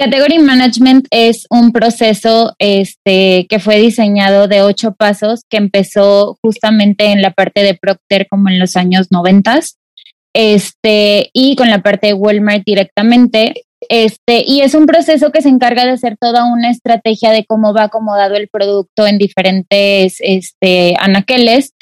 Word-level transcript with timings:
Category 0.00 0.38
Management 0.38 1.06
es 1.10 1.46
un 1.50 1.72
proceso 1.72 2.54
este, 2.58 3.46
que 3.50 3.58
fue 3.58 3.78
diseñado 3.78 4.48
de 4.48 4.62
ocho 4.62 4.94
pasos 4.94 5.42
que 5.46 5.58
empezó 5.58 6.38
justamente 6.40 7.12
en 7.12 7.20
la 7.20 7.32
parte 7.32 7.62
de 7.62 7.74
Procter 7.74 8.26
como 8.30 8.48
en 8.48 8.58
los 8.58 8.76
años 8.76 9.08
noventas 9.10 9.78
este, 10.32 11.28
y 11.34 11.54
con 11.54 11.68
la 11.68 11.82
parte 11.82 12.06
de 12.06 12.14
Walmart 12.14 12.62
directamente. 12.64 13.66
Este, 13.90 14.42
y 14.46 14.62
es 14.62 14.74
un 14.74 14.86
proceso 14.86 15.32
que 15.32 15.42
se 15.42 15.50
encarga 15.50 15.84
de 15.84 15.90
hacer 15.90 16.16
toda 16.18 16.50
una 16.50 16.70
estrategia 16.70 17.30
de 17.30 17.44
cómo 17.44 17.74
va 17.74 17.84
acomodado 17.84 18.36
el 18.36 18.48
producto 18.48 19.06
en 19.06 19.18
diferentes 19.18 20.16
este, 20.20 20.94
anaqueles. 20.98 21.74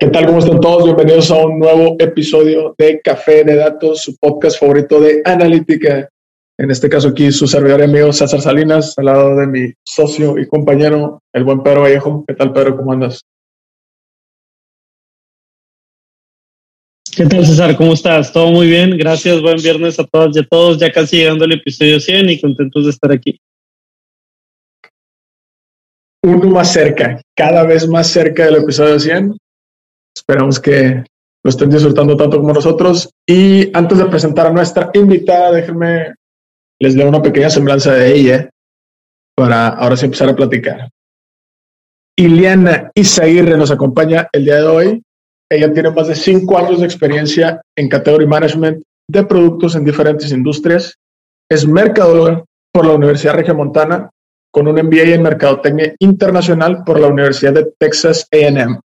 ¿Qué 0.00 0.08
tal? 0.08 0.24
¿Cómo 0.24 0.38
están 0.38 0.60
todos? 0.60 0.84
Bienvenidos 0.84 1.30
a 1.30 1.44
un 1.44 1.58
nuevo 1.58 1.94
episodio 1.98 2.74
de 2.78 3.02
Café 3.02 3.44
de 3.44 3.56
Datos, 3.56 4.00
su 4.00 4.16
podcast 4.16 4.58
favorito 4.58 4.98
de 4.98 5.20
analítica. 5.26 6.08
En 6.56 6.70
este 6.70 6.88
caso 6.88 7.08
aquí 7.08 7.30
su 7.30 7.46
servidor 7.46 7.80
y 7.80 7.82
amigo 7.82 8.10
César 8.10 8.40
Salinas, 8.40 8.96
al 8.96 9.04
lado 9.04 9.36
de 9.36 9.46
mi 9.46 9.74
socio 9.84 10.38
y 10.38 10.48
compañero, 10.48 11.22
el 11.34 11.44
buen 11.44 11.62
Pedro 11.62 11.82
Vallejo. 11.82 12.24
¿Qué 12.26 12.32
tal, 12.32 12.50
Pedro? 12.54 12.78
¿Cómo 12.78 12.94
andas? 12.94 13.20
¿Qué 17.14 17.26
tal, 17.26 17.44
César? 17.44 17.76
¿Cómo 17.76 17.92
estás? 17.92 18.32
Todo 18.32 18.50
muy 18.50 18.68
bien. 18.68 18.96
Gracias. 18.96 19.42
Buen 19.42 19.58
viernes 19.58 20.00
a 20.00 20.04
todas 20.04 20.34
y 20.34 20.40
a 20.40 20.46
todos. 20.46 20.78
Ya 20.78 20.90
casi 20.90 21.18
llegando 21.18 21.44
al 21.44 21.52
episodio 21.52 22.00
100 22.00 22.30
y 22.30 22.40
contentos 22.40 22.84
de 22.84 22.90
estar 22.90 23.12
aquí. 23.12 23.38
Uno 26.22 26.48
más 26.48 26.72
cerca, 26.72 27.20
cada 27.36 27.64
vez 27.64 27.86
más 27.86 28.06
cerca 28.06 28.46
del 28.46 28.62
episodio 28.62 28.98
100. 28.98 29.36
Esperamos 30.14 30.60
que 30.60 31.04
lo 31.42 31.48
estén 31.48 31.70
disfrutando 31.70 32.16
tanto 32.16 32.38
como 32.38 32.52
nosotros. 32.52 33.10
Y 33.26 33.70
antes 33.76 33.98
de 33.98 34.06
presentar 34.06 34.46
a 34.46 34.52
nuestra 34.52 34.90
invitada, 34.94 35.52
déjenme, 35.52 36.14
les 36.80 36.94
leo 36.94 37.08
una 37.08 37.22
pequeña 37.22 37.50
semblanza 37.50 37.92
de 37.94 38.14
ella 38.14 38.50
para 39.34 39.68
ahora 39.68 39.96
sí 39.96 40.06
empezar 40.06 40.28
a 40.28 40.36
platicar. 40.36 40.90
Iliana 42.16 42.90
Isaguirre 42.94 43.56
nos 43.56 43.70
acompaña 43.70 44.28
el 44.32 44.44
día 44.44 44.56
de 44.56 44.66
hoy. 44.66 45.02
Ella 45.50 45.72
tiene 45.72 45.90
más 45.90 46.08
de 46.08 46.14
cinco 46.14 46.58
años 46.58 46.80
de 46.80 46.86
experiencia 46.86 47.62
en 47.76 47.88
category 47.88 48.26
management 48.26 48.82
de 49.08 49.24
productos 49.24 49.74
en 49.74 49.84
diferentes 49.84 50.30
industrias. 50.30 50.94
Es 51.50 51.66
mercadóloga 51.66 52.44
por 52.72 52.86
la 52.86 52.92
Universidad 52.92 53.34
Regiomontana 53.34 54.10
con 54.52 54.68
un 54.68 54.74
MBA 54.74 55.14
en 55.14 55.22
Mercadotecnia 55.22 55.94
Internacional 55.98 56.82
por 56.84 57.00
la 57.00 57.08
Universidad 57.08 57.54
de 57.54 57.72
Texas 57.78 58.26
A&M. 58.32 58.78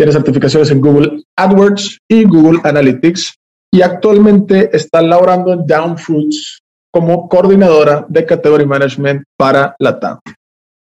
Tiene 0.00 0.12
certificaciones 0.12 0.70
en 0.70 0.80
Google 0.80 1.24
AdWords 1.36 1.98
y 2.08 2.24
Google 2.24 2.60
Analytics 2.64 3.34
y 3.70 3.82
actualmente 3.82 4.74
está 4.74 5.02
laborando 5.02 5.52
en 5.52 5.66
Down 5.66 5.98
Fruits 5.98 6.60
como 6.90 7.28
coordinadora 7.28 8.06
de 8.08 8.24
Category 8.24 8.64
Management 8.64 9.24
para 9.36 9.76
la 9.78 10.00
TAM. 10.00 10.18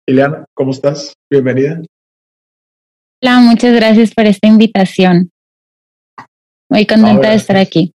Ileana, 0.08 0.44
¿cómo 0.54 0.70
estás? 0.70 1.14
Bienvenida. 1.28 1.82
Hola, 3.20 3.40
muchas 3.40 3.74
gracias 3.74 4.14
por 4.14 4.26
esta 4.26 4.46
invitación. 4.46 5.30
Muy 6.70 6.86
contenta 6.86 7.30
de 7.30 7.34
estar 7.34 7.56
aquí. 7.56 7.90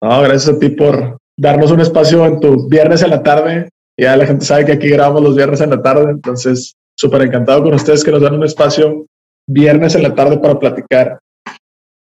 No, 0.00 0.22
gracias 0.22 0.54
a 0.54 0.60
ti 0.60 0.68
por 0.68 1.18
darnos 1.36 1.72
un 1.72 1.80
espacio 1.80 2.24
en 2.24 2.38
tu 2.38 2.68
viernes 2.68 3.02
en 3.02 3.10
la 3.10 3.24
tarde. 3.24 3.68
Ya 3.98 4.16
la 4.16 4.26
gente 4.26 4.44
sabe 4.44 4.64
que 4.64 4.72
aquí 4.74 4.90
grabamos 4.90 5.24
los 5.24 5.34
viernes 5.34 5.60
en 5.60 5.70
la 5.70 5.82
tarde, 5.82 6.08
entonces 6.12 6.74
súper 6.96 7.22
encantado 7.22 7.64
con 7.64 7.74
ustedes 7.74 8.04
que 8.04 8.12
nos 8.12 8.22
dan 8.22 8.34
un 8.34 8.44
espacio 8.44 9.04
viernes 9.48 9.94
en 9.94 10.02
la 10.02 10.14
tarde 10.14 10.38
para 10.38 10.58
platicar. 10.58 11.18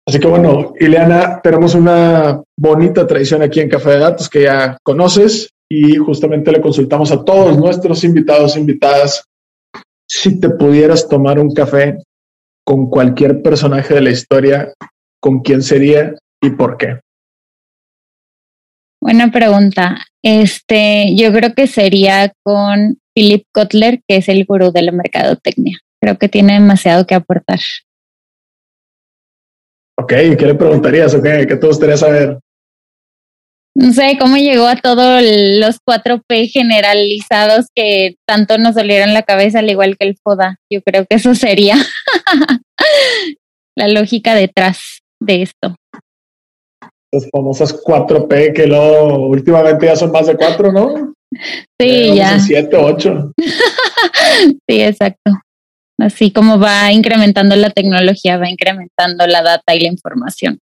Así 0.08 0.20
que 0.20 0.28
bueno, 0.28 0.74
Ileana, 0.80 1.42
tenemos 1.42 1.76
una 1.76 2.42
bonita 2.58 3.06
tradición 3.06 3.42
aquí 3.42 3.60
en 3.60 3.70
Café 3.70 3.92
de 3.92 4.00
Datos 4.00 4.30
que 4.30 4.44
ya 4.44 4.78
conoces 4.84 5.50
y 5.70 5.96
justamente 5.96 6.52
le 6.52 6.62
consultamos 6.62 7.12
a 7.12 7.24
todos 7.24 7.58
nuestros 7.58 8.04
invitados, 8.04 8.58
invitadas, 8.58 9.24
si 10.08 10.40
te 10.40 10.50
pudieras 10.50 11.08
tomar 11.08 11.40
un 11.40 11.54
café 11.54 11.98
con 12.66 12.90
cualquier 12.90 13.42
personaje 13.42 13.94
de 13.94 14.02
la 14.02 14.12
historia, 14.12 14.74
¿con 15.22 15.40
quién 15.40 15.62
sería 15.62 16.14
y 16.42 16.50
por 16.52 16.78
qué? 16.78 17.00
Buena 19.02 19.32
pregunta. 19.32 19.98
Este, 20.22 21.16
yo 21.16 21.32
creo 21.34 21.54
que 21.54 21.68
sería 21.68 22.32
con 22.44 22.98
Philip 23.14 23.44
Kotler, 23.54 24.02
que 24.08 24.18
es 24.18 24.30
el 24.30 24.46
gurú 24.46 24.72
de 24.72 24.82
la 24.82 24.92
mercadotecnia 24.92 25.80
creo 26.04 26.18
que 26.18 26.28
tiene 26.28 26.56
demasiado 26.56 27.08
que 27.08 27.16
aportar. 27.16 27.60
Ok, 29.98 30.12
¿qué 30.38 30.46
le 30.46 30.56
preguntarías? 30.56 31.14
Okay, 31.14 31.48
¿Qué 31.48 31.56
te 31.56 31.66
gustaría 31.66 31.96
saber? 31.96 32.40
No 33.76 33.94
sé 33.94 34.18
cómo 34.20 34.36
llegó 34.36 34.68
a 34.68 34.76
todos 34.76 35.24
los 35.24 35.80
4P 35.88 36.52
generalizados 36.52 37.68
que 37.74 38.16
tanto 38.28 38.58
nos 38.58 38.76
dolieron 38.76 39.14
la 39.14 39.24
cabeza, 39.24 39.60
al 39.60 39.70
igual 39.70 39.96
que 39.98 40.08
el 40.08 40.18
FODA. 40.18 40.58
Yo 40.70 40.82
creo 40.82 41.06
que 41.06 41.16
eso 41.16 41.34
sería 41.36 41.78
la 43.78 43.88
lógica 43.88 44.36
detrás 44.36 45.00
de 45.22 45.44
esto. 45.44 45.76
Las 47.14 47.30
famosas 47.32 47.82
4P 47.82 48.54
que 48.54 48.68
luego 48.68 49.28
últimamente 49.28 49.86
ya 49.86 49.96
son 49.96 50.12
más 50.12 50.28
de 50.28 50.36
4, 50.36 50.72
¿no? 50.72 51.14
Sí, 51.80 52.16
ya. 52.16 52.40
7, 52.40 52.76
8. 52.76 53.32
sí, 54.68 54.82
exacto. 54.82 55.32
Así 56.00 56.32
como 56.32 56.60
va 56.60 56.92
incrementando 56.92 57.56
la 57.56 57.70
tecnología, 57.70 58.38
va 58.38 58.50
incrementando 58.50 59.28
la 59.28 59.42
data 59.42 59.76
y 59.76 59.82
la 59.82 59.88
información. 59.88 60.60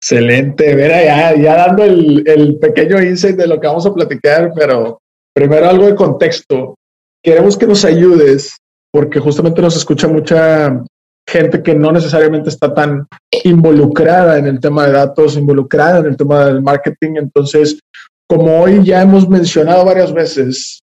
Excelente, 0.00 0.74
Vera, 0.74 1.34
ya, 1.34 1.56
dando 1.56 1.84
el, 1.84 2.22
el 2.26 2.58
pequeño 2.58 3.02
insight 3.02 3.36
de 3.36 3.48
lo 3.48 3.60
que 3.60 3.66
vamos 3.66 3.84
a 3.86 3.94
platicar, 3.94 4.52
pero 4.54 5.00
primero 5.34 5.68
algo 5.68 5.86
de 5.86 5.94
contexto. 5.94 6.76
Queremos 7.22 7.56
que 7.56 7.66
nos 7.66 7.84
ayudes 7.84 8.56
porque 8.92 9.18
justamente 9.18 9.60
nos 9.60 9.76
escucha 9.76 10.06
mucha 10.06 10.82
gente 11.28 11.62
que 11.62 11.74
no 11.74 11.92
necesariamente 11.92 12.48
está 12.48 12.72
tan 12.72 13.06
involucrada 13.44 14.38
en 14.38 14.46
el 14.46 14.60
tema 14.60 14.86
de 14.86 14.92
datos, 14.92 15.36
involucrada 15.36 15.98
en 15.98 16.06
el 16.06 16.16
tema 16.16 16.46
del 16.46 16.62
marketing. 16.62 17.16
Entonces, 17.16 17.80
como 18.28 18.60
hoy 18.60 18.82
ya 18.84 19.02
hemos 19.02 19.28
mencionado 19.28 19.84
varias 19.84 20.12
veces, 20.12 20.80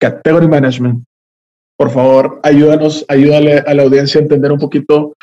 Category 0.00 0.48
Management 0.48 1.04
por 1.80 1.90
favor, 1.92 2.40
ayúdanos, 2.42 3.06
ayúdale 3.08 3.54
a 3.66 3.72
la 3.72 3.84
audiencia 3.84 4.20
a 4.20 4.22
entender 4.22 4.52
un 4.52 4.58
poquito 4.58 5.14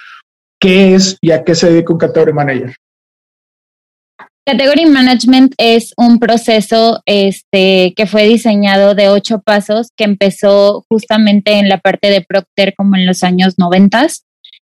qué 0.60 0.96
es 0.96 1.16
y 1.22 1.30
a 1.30 1.44
qué 1.44 1.54
se 1.54 1.70
dedica 1.70 1.94
un 1.94 2.00
Category 2.00 2.34
Manager. 2.34 2.74
Category 4.44 4.88
Management 4.88 5.54
es 5.60 5.94
un 5.98 6.18
proceso 6.18 7.04
este, 7.06 7.94
que 7.96 8.08
fue 8.08 8.26
diseñado 8.26 8.96
de 8.96 9.10
ocho 9.10 9.40
pasos 9.46 9.90
que 9.96 10.06
empezó 10.06 10.84
justamente 10.90 11.60
en 11.60 11.70
la 11.70 11.78
parte 11.78 12.10
de 12.10 12.26
Procter 12.28 12.74
como 12.76 12.96
en 12.96 13.06
los 13.06 13.22
años 13.22 13.60
noventas 13.60 14.26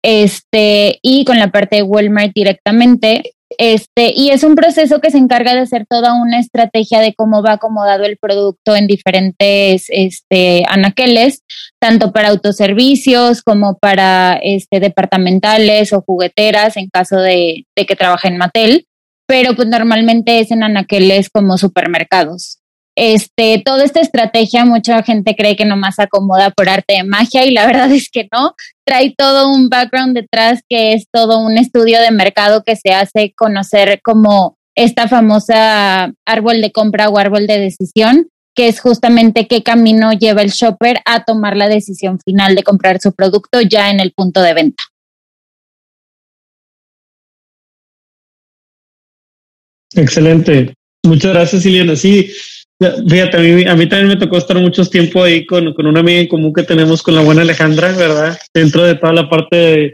este, 0.03 0.99
y 1.01 1.23
con 1.23 1.39
la 1.39 1.49
parte 1.49 1.77
de 1.77 1.83
Walmart 1.83 2.33
directamente. 2.35 3.35
Este, 3.57 4.13
y 4.15 4.29
es 4.29 4.43
un 4.43 4.55
proceso 4.55 5.01
que 5.01 5.09
se 5.09 5.17
encarga 5.17 5.53
de 5.53 5.61
hacer 5.61 5.85
toda 5.89 6.13
una 6.13 6.39
estrategia 6.39 6.99
de 6.99 7.13
cómo 7.15 7.41
va 7.41 7.53
acomodado 7.53 8.05
el 8.05 8.17
producto 8.17 8.75
en 8.75 8.87
diferentes 8.87 9.85
este, 9.89 10.63
anaqueles, 10.67 11.43
tanto 11.79 12.11
para 12.11 12.29
autoservicios 12.29 13.41
como 13.41 13.77
para 13.77 14.39
este, 14.43 14.79
departamentales 14.79 15.93
o 15.93 16.01
jugueteras 16.01 16.77
en 16.77 16.89
caso 16.89 17.17
de, 17.17 17.65
de 17.75 17.85
que 17.85 17.95
trabaje 17.95 18.27
en 18.27 18.37
Mattel, 18.37 18.85
pero 19.27 19.55
pues 19.55 19.67
normalmente 19.67 20.39
es 20.39 20.51
en 20.51 20.63
anaqueles 20.63 21.29
como 21.29 21.57
supermercados. 21.57 22.59
Este, 23.01 23.61
toda 23.63 23.85
esta 23.85 24.01
estrategia, 24.01 24.65
mucha 24.65 25.01
gente 25.03 25.33
cree 25.33 25.55
que 25.55 25.63
nomás 25.63 25.99
acomoda 25.99 26.49
por 26.49 26.67
arte 26.67 26.95
de 26.95 27.03
magia 27.05 27.45
y 27.45 27.51
la 27.51 27.65
verdad 27.67 27.89
es 27.91 28.09
que 28.09 28.27
no. 28.31 28.53
Trae 28.89 29.13
todo 29.15 29.53
un 29.53 29.69
background 29.69 30.15
detrás 30.15 30.61
que 30.67 30.93
es 30.93 31.05
todo 31.11 31.37
un 31.45 31.59
estudio 31.59 32.01
de 32.01 32.09
mercado 32.09 32.63
que 32.63 32.75
se 32.75 32.89
hace 32.89 33.35
conocer 33.37 34.01
como 34.03 34.57
esta 34.73 35.07
famosa 35.07 36.11
árbol 36.25 36.59
de 36.59 36.71
compra 36.71 37.07
o 37.07 37.19
árbol 37.19 37.45
de 37.45 37.59
decisión, 37.59 38.29
que 38.55 38.67
es 38.67 38.81
justamente 38.81 39.47
qué 39.47 39.61
camino 39.61 40.11
lleva 40.13 40.41
el 40.41 40.49
shopper 40.49 41.01
a 41.05 41.23
tomar 41.23 41.55
la 41.55 41.69
decisión 41.69 42.17
final 42.19 42.55
de 42.55 42.63
comprar 42.63 42.99
su 42.99 43.13
producto 43.13 43.61
ya 43.61 43.91
en 43.91 43.99
el 43.99 44.11
punto 44.11 44.41
de 44.41 44.55
venta. 44.55 44.83
Excelente. 49.93 50.73
Muchas 51.03 51.31
gracias, 51.31 51.63
Iliana. 51.63 51.95
Sí, 51.95 52.31
Fíjate, 52.79 53.37
a 53.37 53.39
mí, 53.41 53.65
a 53.65 53.75
mí 53.75 53.89
también 53.89 54.07
me 54.07 54.15
tocó 54.15 54.37
estar 54.37 54.57
mucho 54.57 54.85
tiempo 54.85 55.21
ahí 55.21 55.45
con, 55.45 55.73
con 55.73 55.85
una 55.85 55.99
amiga 55.99 56.21
en 56.21 56.27
común 56.27 56.53
que 56.53 56.63
tenemos 56.63 57.03
con 57.03 57.13
la 57.13 57.21
buena 57.21 57.41
Alejandra, 57.41 57.91
¿verdad? 57.91 58.37
Dentro 58.53 58.83
de 58.83 58.95
toda 58.95 59.11
la 59.11 59.29
parte 59.29 59.55
de 59.55 59.93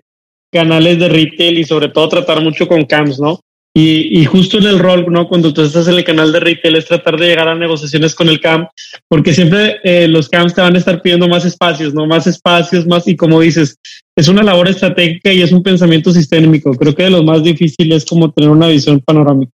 canales 0.53 0.99
de 0.99 1.09
retail 1.09 1.57
y 1.57 1.63
sobre 1.63 1.89
todo 1.89 2.07
tratar 2.09 2.41
mucho 2.41 2.67
con 2.67 2.85
CAMS, 2.85 3.19
¿no? 3.19 3.39
Y, 3.77 4.23
justo 4.23 4.57
en 4.59 4.67
el 4.67 4.79
rol, 4.79 5.05
¿no? 5.09 5.27
Cuando 5.27 5.53
tú 5.53 5.61
estás 5.61 5.89
en 5.89 5.95
el 5.95 6.05
canal 6.05 6.31
de 6.31 6.39
retail 6.39 6.77
es 6.77 6.85
tratar 6.85 7.19
de 7.19 7.27
llegar 7.27 7.49
a 7.49 7.55
negociaciones 7.55 8.15
con 8.15 8.29
el 8.29 8.39
CAM, 8.39 8.67
porque 9.09 9.33
siempre 9.33 9.81
eh, 9.83 10.07
los 10.07 10.29
CAMs 10.29 10.53
te 10.53 10.61
van 10.61 10.75
a 10.75 10.77
estar 10.77 11.01
pidiendo 11.01 11.27
más 11.27 11.43
espacios, 11.43 11.93
¿no? 11.93 12.07
Más 12.07 12.25
espacios, 12.25 12.87
más, 12.87 13.05
y 13.05 13.17
como 13.17 13.41
dices, 13.41 13.77
es 14.15 14.29
una 14.29 14.43
labor 14.43 14.69
estratégica 14.69 15.33
y 15.33 15.41
es 15.41 15.51
un 15.51 15.61
pensamiento 15.61 16.13
sistémico. 16.13 16.71
Creo 16.75 16.95
que 16.95 17.03
de 17.03 17.09
lo 17.09 17.23
más 17.23 17.43
difícil 17.43 17.91
es 17.91 18.05
como 18.05 18.31
tener 18.31 18.49
una 18.49 18.69
visión 18.69 19.01
panorámica. 19.01 19.51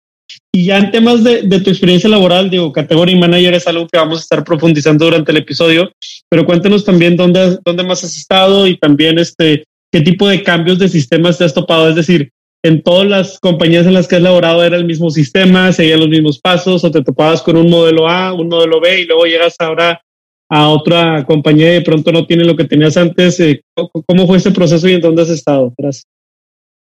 Y 0.52 0.66
ya 0.66 0.78
en 0.78 0.90
temas 0.90 1.22
de, 1.22 1.42
tu 1.42 1.70
experiencia 1.70 2.08
laboral, 2.08 2.48
digo, 2.48 2.72
categoría 2.72 3.16
manager 3.16 3.54
es 3.54 3.66
algo 3.66 3.86
que 3.86 3.98
vamos 3.98 4.18
a 4.18 4.22
estar 4.22 4.44
profundizando 4.44 5.04
durante 5.04 5.30
el 5.32 5.38
episodio, 5.38 5.90
pero 6.30 6.46
cuéntanos 6.46 6.84
también 6.84 7.16
dónde, 7.16 7.58
dónde 7.64 7.84
más 7.84 8.02
has 8.04 8.16
estado 8.16 8.66
y 8.66 8.76
también 8.76 9.18
este, 9.18 9.64
qué 9.92 10.00
tipo 10.00 10.28
de 10.28 10.42
cambios 10.42 10.78
de 10.78 10.88
sistemas 10.88 11.38
te 11.38 11.44
has 11.44 11.54
topado. 11.54 11.88
Es 11.88 11.96
decir, 11.96 12.30
en 12.62 12.82
todas 12.82 13.06
las 13.06 13.38
compañías 13.38 13.86
en 13.86 13.94
las 13.94 14.08
que 14.08 14.16
has 14.16 14.22
laborado 14.22 14.64
era 14.64 14.76
el 14.76 14.84
mismo 14.84 15.10
sistema, 15.10 15.72
seguían 15.72 16.00
los 16.00 16.08
mismos 16.08 16.40
pasos 16.40 16.82
o 16.84 16.90
te 16.90 17.02
topabas 17.02 17.42
con 17.42 17.56
un 17.56 17.70
modelo 17.70 18.08
A, 18.08 18.32
un 18.32 18.48
modelo 18.48 18.80
B 18.80 19.02
y 19.02 19.04
luego 19.04 19.24
llegas 19.24 19.54
ahora 19.58 20.00
a 20.48 20.68
otra 20.68 21.24
compañía 21.26 21.70
y 21.70 21.74
de 21.74 21.82
pronto 21.82 22.12
no 22.12 22.26
tiene 22.26 22.44
lo 22.44 22.56
que 22.56 22.64
tenías 22.64 22.96
antes. 22.96 23.38
Eh, 23.40 23.62
¿Cómo 23.74 24.26
fue 24.26 24.38
ese 24.38 24.50
proceso 24.50 24.88
y 24.88 24.94
en 24.94 25.00
dónde 25.00 25.22
has 25.22 25.30
estado? 25.30 25.72
Gracias. 25.76 26.06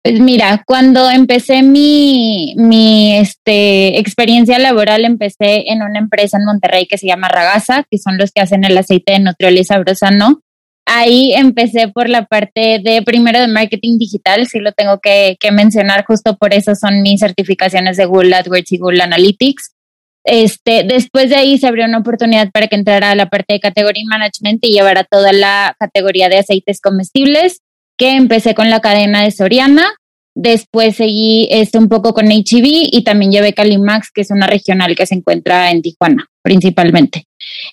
Pues 0.05 0.19
mira, 0.19 0.65
cuando 0.67 1.09
empecé 1.11 1.63
mi, 1.63 2.55
mi 2.57 3.17
este, 3.17 3.99
experiencia 3.99 4.59
laboral, 4.59 5.05
empecé 5.05 5.71
en 5.71 5.83
una 5.83 6.01
empresa 6.01 6.39
en 6.39 6.45
Monterrey 6.45 6.87
que 6.87 6.99
se 6.99 7.07
llama 7.07 7.29
Ragasa, 7.29 7.85
que 7.89 7.99
son 7.99 8.19
los 8.19 8.33
que 8.33 8.41
hacen 8.41 8.65
el 8.65 8.77
aceite 8.77 9.13
de 9.13 9.21
Nutriol 9.21 9.59
y 9.59 9.65
Sabrosano 9.65 10.43
ahí 10.87 11.33
empecé 11.33 11.89
por 11.89 12.09
la 12.09 12.27
parte 12.27 12.81
de 12.83 13.03
primero 13.03 13.41
de 13.41 13.49
marketing 13.49 13.99
digital, 13.99 14.47
sí 14.47 14.59
lo 14.59 14.73
tengo 14.73 15.01
que, 15.01 15.37
mencionar, 15.53 16.05
justo 16.05 16.37
por 16.37 16.55
eso 16.55 16.75
son 16.75 17.03
mis 17.03 17.21
certificaciones 17.21 17.97
de 17.97 18.05
Google 18.05 18.35
AdWords 18.35 18.73
y 18.73 18.79
Google 18.79 19.03
Analytics. 19.03 19.75
Este, 20.25 20.85
después 20.85 21.31
de 21.31 21.37
ahí 21.37 21.59
se 21.59 21.67
abrió 21.67 21.85
una 21.85 21.99
oportunidad 21.99 22.51
para 22.53 22.69
que 22.69 22.77
entrara 22.77 23.11
a 23.11 23.17
la 23.17 23.29
parte 23.29 23.55
de 23.55 23.61
categoría 23.61 24.05
management 24.07 24.65
y 24.65 24.73
llevara 24.73 25.03
toda 25.03 25.33
la 25.33 25.75
categoría 25.81 26.29
de 26.29 26.39
aceites 26.39 26.81
comestibles, 26.81 27.61
que 27.97 28.17
empecé 28.17 28.55
con 28.55 28.71
la 28.71 28.81
cadena 28.81 29.23
de 29.23 29.31
Soriana, 29.31 29.89
después 30.35 30.97
seguí 30.97 31.49
este, 31.51 31.79
un 31.79 31.89
poco 31.89 32.15
con 32.15 32.31
HEV 32.31 32.65
y 32.65 33.05
también 33.05 33.33
llevé 33.33 33.53
Calimax, 33.53 34.11
que 34.13 34.23
es 34.23 34.31
una 34.31 34.47
regional 34.47 34.95
que 34.95 35.07
se 35.07 35.15
encuentra 35.15 35.71
en 35.71 35.83
Tijuana 35.83 36.27
principalmente. 36.43 37.27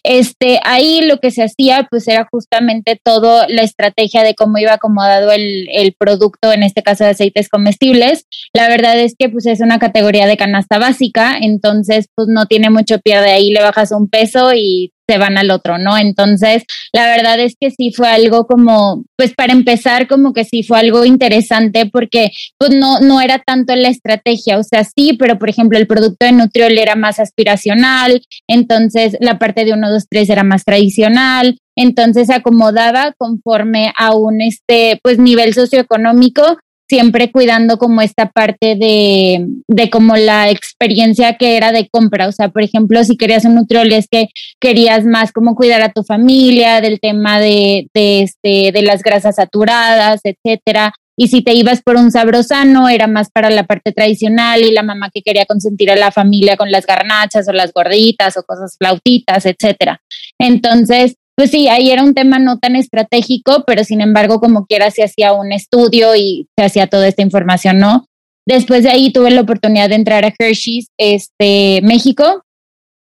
Este, 0.03 0.59
ahí 0.63 1.01
lo 1.01 1.19
que 1.19 1.31
se 1.31 1.43
hacía 1.43 1.87
pues 1.89 2.07
era 2.07 2.27
justamente 2.31 2.99
toda 3.03 3.47
la 3.49 3.63
estrategia 3.63 4.23
de 4.23 4.35
cómo 4.35 4.57
iba 4.57 4.73
acomodado 4.73 5.31
el, 5.31 5.67
el, 5.71 5.93
producto, 5.93 6.53
en 6.53 6.63
este 6.63 6.83
caso 6.83 7.03
de 7.03 7.11
aceites 7.11 7.49
comestibles. 7.49 8.25
La 8.53 8.67
verdad 8.67 8.99
es 8.99 9.15
que 9.17 9.29
pues 9.29 9.45
es 9.45 9.59
una 9.59 9.79
categoría 9.79 10.27
de 10.27 10.37
canasta 10.37 10.77
básica, 10.77 11.37
entonces 11.39 12.07
pues 12.15 12.27
no 12.29 12.45
tiene 12.45 12.69
mucho 12.69 12.99
pierde 12.99 13.31
ahí, 13.31 13.51
le 13.51 13.61
bajas 13.61 13.91
un 13.91 14.07
peso 14.07 14.53
y 14.53 14.91
se 15.09 15.17
van 15.17 15.39
al 15.39 15.49
otro, 15.49 15.79
¿no? 15.79 15.97
Entonces, 15.97 16.65
la 16.93 17.07
verdad 17.07 17.39
es 17.39 17.55
que 17.59 17.71
sí 17.71 17.91
fue 17.91 18.07
algo 18.07 18.45
como, 18.45 19.05
pues 19.15 19.33
para 19.33 19.53
empezar, 19.53 20.07
como 20.07 20.33
que 20.33 20.45
sí 20.45 20.61
fue 20.61 20.79
algo 20.79 21.03
interesante 21.03 21.87
porque 21.91 22.29
pues 22.59 22.75
no, 22.75 22.99
no 22.99 23.19
era 23.19 23.39
tanto 23.39 23.75
la 23.75 23.87
estrategia, 23.87 24.59
o 24.59 24.63
sea, 24.63 24.83
sí, 24.83 25.15
pero 25.17 25.39
por 25.39 25.49
ejemplo 25.49 25.79
el 25.79 25.87
producto 25.87 26.27
de 26.27 26.33
Nutriol 26.33 26.77
era 26.77 26.95
más 26.95 27.19
aspiracional, 27.19 28.21
entonces 28.47 29.17
la 29.19 29.39
parte 29.39 29.65
de 29.65 29.73
1, 29.73 29.89
2, 29.89 30.03
3 30.07 30.29
era 30.29 30.43
más 30.43 30.63
tradicional, 30.63 31.57
entonces 31.75 32.27
se 32.27 32.35
acomodaba 32.35 33.13
conforme 33.17 33.91
a 33.97 34.13
un 34.13 34.41
este, 34.41 34.99
pues 35.01 35.17
nivel 35.17 35.55
socioeconómico 35.55 36.59
siempre 36.89 37.31
cuidando 37.31 37.77
como 37.77 38.01
esta 38.01 38.29
parte 38.31 38.75
de, 38.75 39.45
de 39.67 39.89
como 39.91 40.15
la 40.15 40.49
experiencia 40.49 41.37
que 41.37 41.55
era 41.55 41.71
de 41.71 41.87
compra. 41.87 42.27
O 42.27 42.31
sea, 42.31 42.49
por 42.49 42.63
ejemplo, 42.63 43.03
si 43.03 43.15
querías 43.15 43.45
un 43.45 43.55
nutriol 43.55 43.93
es 43.93 44.07
que 44.09 44.29
querías 44.59 45.05
más 45.05 45.31
como 45.31 45.55
cuidar 45.55 45.81
a 45.81 45.93
tu 45.93 46.03
familia, 46.03 46.81
del 46.81 46.99
tema 46.99 47.39
de, 47.39 47.87
de, 47.93 48.23
este, 48.23 48.71
de 48.71 48.81
las 48.81 49.03
grasas 49.03 49.35
saturadas, 49.35 50.21
etcétera. 50.23 50.93
Y 51.15 51.27
si 51.27 51.43
te 51.43 51.53
ibas 51.53 51.83
por 51.83 51.97
un 51.97 52.11
sabrosano, 52.11 52.89
era 52.89 53.05
más 53.05 53.29
para 53.29 53.49
la 53.49 53.63
parte 53.63 53.91
tradicional 53.91 54.61
y 54.63 54.71
la 54.71 54.83
mamá 54.83 55.09
que 55.13 55.21
quería 55.21 55.45
consentir 55.45 55.91
a 55.91 55.97
la 55.97 56.11
familia 56.11 56.55
con 56.55 56.71
las 56.71 56.85
garnachas 56.85 57.47
o 57.49 57.51
las 57.51 57.73
gorditas 57.73 58.37
o 58.37 58.43
cosas 58.43 58.77
flautitas, 58.79 59.45
etcétera. 59.45 60.01
Entonces, 60.39 61.15
pues 61.39 61.51
sí, 61.51 61.69
ahí 61.69 61.89
era 61.89 62.03
un 62.03 62.13
tema 62.13 62.37
no 62.37 62.59
tan 62.59 62.75
estratégico, 62.75 63.63
pero 63.65 63.85
sin 63.85 64.01
embargo, 64.01 64.41
como 64.41 64.65
quiera, 64.65 64.91
se 64.91 65.05
hacía 65.05 65.31
un 65.31 65.53
estudio 65.53 66.13
y 66.13 66.49
se 66.57 66.65
hacía 66.65 66.87
toda 66.87 67.07
esta 67.07 67.21
información, 67.21 67.79
¿no? 67.79 68.07
Después 68.45 68.83
de 68.83 68.89
ahí 68.89 69.13
tuve 69.13 69.31
la 69.31 69.39
oportunidad 69.39 69.87
de 69.87 69.95
entrar 69.95 70.25
a 70.25 70.33
Hershey's, 70.37 70.87
este, 70.97 71.79
México. 71.81 72.43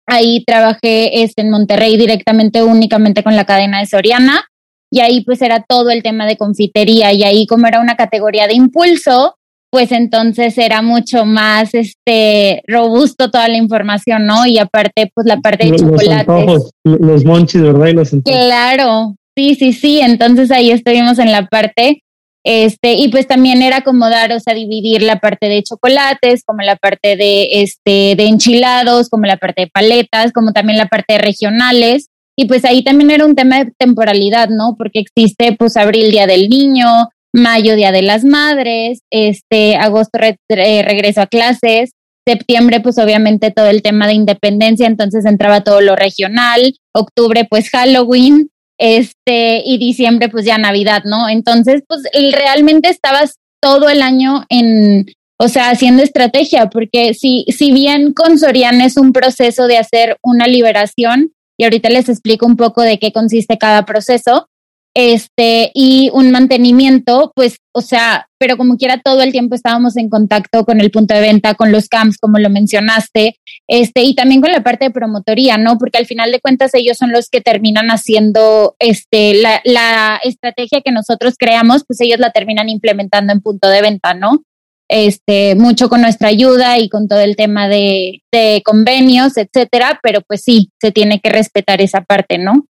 Ahí 0.06 0.44
trabajé 0.44 1.24
este, 1.24 1.44
en 1.44 1.50
Monterrey 1.50 1.96
directamente, 1.96 2.62
únicamente 2.62 3.24
con 3.24 3.38
la 3.38 3.46
cadena 3.46 3.80
de 3.80 3.86
Soriana. 3.86 4.44
Y 4.92 5.00
ahí 5.00 5.24
pues 5.24 5.42
era 5.42 5.64
todo 5.66 5.90
el 5.90 6.04
tema 6.04 6.26
de 6.26 6.36
confitería. 6.36 7.14
Y 7.14 7.24
ahí 7.24 7.48
como 7.48 7.68
era 7.68 7.80
una 7.80 7.96
categoría 7.96 8.48
de 8.48 8.56
impulso, 8.56 9.38
pues 9.76 9.92
entonces 9.92 10.58
era 10.58 10.82
mucho 10.82 11.26
más 11.26 11.74
este 11.74 12.64
robusto 12.66 13.30
toda 13.30 13.50
la 13.50 13.58
información, 13.58 14.26
¿no? 14.26 14.46
Y 14.46 14.58
aparte, 14.58 15.12
pues 15.14 15.28
la 15.28 15.42
parte 15.42 15.66
de 15.66 15.72
los, 15.72 15.82
chocolates. 15.82 16.72
Los, 16.86 17.26
monchis, 17.26 17.62
¿verdad? 17.62 17.88
Y 17.88 17.92
los 17.92 18.10
claro, 18.24 19.18
sí, 19.36 19.56
sí, 19.56 19.74
sí. 19.74 20.00
Entonces 20.00 20.50
ahí 20.50 20.72
estuvimos 20.72 21.20
en 21.20 21.30
la 21.30 21.48
parte, 21.48 22.04
este, 22.46 22.94
y 22.94 23.10
pues 23.10 23.28
también 23.28 23.62
era 23.62 23.82
como 23.82 24.10
dar, 24.10 24.32
o 24.32 24.40
sea, 24.40 24.54
dividir 24.54 25.02
la 25.02 25.20
parte 25.20 25.50
de 25.50 25.62
chocolates, 25.62 26.46
como 26.46 26.62
la 26.62 26.78
parte 26.78 27.18
de 27.18 27.62
este, 27.62 28.16
de 28.16 28.28
enchilados, 28.28 29.10
como 29.10 29.26
la 29.26 29.36
parte 29.36 29.64
de 29.64 29.68
paletas, 29.74 30.32
como 30.32 30.54
también 30.54 30.78
la 30.78 30.88
parte 30.88 31.16
de 31.16 31.20
regionales. 31.20 32.08
Y 32.38 32.46
pues 32.46 32.64
ahí 32.64 32.82
también 32.82 33.12
era 33.12 33.26
un 33.26 33.36
tema 33.36 33.62
de 33.62 33.74
temporalidad, 33.78 34.48
¿no? 34.48 34.76
Porque 34.78 35.00
existe 35.02 35.54
pues 35.60 35.76
abril, 35.76 36.12
Día 36.12 36.28
del 36.28 36.48
Niño, 36.48 37.10
mayo 37.36 37.76
Día 37.76 37.92
de 37.92 38.02
las 38.02 38.24
Madres, 38.24 39.00
este 39.12 39.76
agosto 39.76 40.20
regreso 40.50 41.22
a 41.22 41.28
clases, 41.28 41.92
septiembre 42.28 42.80
pues 42.80 42.98
obviamente 42.98 43.52
todo 43.52 43.68
el 43.68 43.82
tema 43.82 44.08
de 44.08 44.14
independencia, 44.14 44.88
entonces 44.88 45.26
entraba 45.26 45.62
todo 45.62 45.82
lo 45.82 45.96
regional, 45.96 46.76
octubre 46.94 47.46
pues 47.50 47.70
Halloween, 47.70 48.50
este 48.80 49.62
y 49.64 49.78
diciembre 49.78 50.30
pues 50.30 50.46
ya 50.46 50.58
Navidad, 50.58 51.04
¿no? 51.06 51.30
Entonces 51.30 51.84
pues 51.88 52.04
realmente 52.34 52.90
estabas 52.90 53.36
todo 53.62 53.90
el 53.90 54.02
año 54.02 54.46
en 54.50 55.06
o 55.38 55.50
sea, 55.50 55.70
haciendo 55.70 56.02
estrategia, 56.02 56.70
porque 56.70 57.14
si, 57.14 57.46
si 57.50 57.74
bien 57.74 58.14
con 58.14 58.40
Soriana 58.40 58.86
es 58.86 58.96
un 58.96 59.12
proceso 59.12 59.68
de 59.68 59.78
hacer 59.78 60.18
una 60.24 60.48
liberación, 60.48 61.34
y 61.58 61.66
ahorita 61.66 61.90
les 61.90 62.10
explico 62.10 62.46
un 62.46 62.56
poco 62.56 62.82
de 62.82 63.00
qué 63.00 63.12
consiste 63.12 63.58
cada 63.58 63.86
proceso, 63.86 64.48
este, 64.96 65.72
y 65.74 66.10
un 66.14 66.32
mantenimiento, 66.32 67.34
pues, 67.36 67.58
o 67.74 67.82
sea, 67.82 68.30
pero 68.40 68.56
como 68.56 68.78
quiera 68.78 69.02
todo 69.04 69.22
el 69.22 69.34
tiempo 69.34 69.54
estábamos 69.54 69.98
en 69.98 70.10
contacto 70.10 70.64
con 70.64 70.80
el 70.80 70.90
punto 70.90 71.14
de 71.14 71.20
venta, 71.20 71.54
con 71.54 71.74
los 71.74 71.90
camps, 71.90 72.18
como 72.18 72.40
lo 72.40 72.50
mencionaste, 72.50 73.38
este, 73.68 74.04
y 74.04 74.16
también 74.16 74.40
con 74.40 74.54
la 74.54 74.64
parte 74.64 74.86
de 74.86 74.92
promotoría, 74.92 75.58
¿no? 75.58 75.78
Porque 75.78 75.98
al 75.98 76.06
final 76.06 76.32
de 76.32 76.40
cuentas 76.40 76.74
ellos 76.74 76.96
son 76.96 77.12
los 77.12 77.28
que 77.30 77.42
terminan 77.42 77.90
haciendo, 77.90 78.78
este, 78.80 79.34
la, 79.34 79.60
la 79.66 80.18
estrategia 80.24 80.80
que 80.80 80.94
nosotros 80.94 81.36
creamos, 81.38 81.84
pues 81.86 82.00
ellos 82.00 82.20
la 82.20 82.32
terminan 82.32 82.70
implementando 82.70 83.34
en 83.34 83.42
punto 83.42 83.68
de 83.68 83.82
venta, 83.82 84.14
¿no? 84.14 84.44
Este, 84.88 85.56
mucho 85.56 85.90
con 85.90 86.02
nuestra 86.02 86.30
ayuda 86.30 86.80
y 86.80 86.88
con 86.88 87.10
todo 87.10 87.20
el 87.20 87.36
tema 87.36 87.68
de, 87.68 88.22
de 88.32 88.62
convenios, 88.64 89.36
etcétera, 89.36 90.00
pero 90.02 90.22
pues 90.22 90.42
sí, 90.42 90.70
se 90.80 90.94
tiene 90.94 91.20
que 91.20 91.32
respetar 91.32 91.82
esa 91.82 92.02
parte, 92.02 92.38
¿no? 92.38 92.66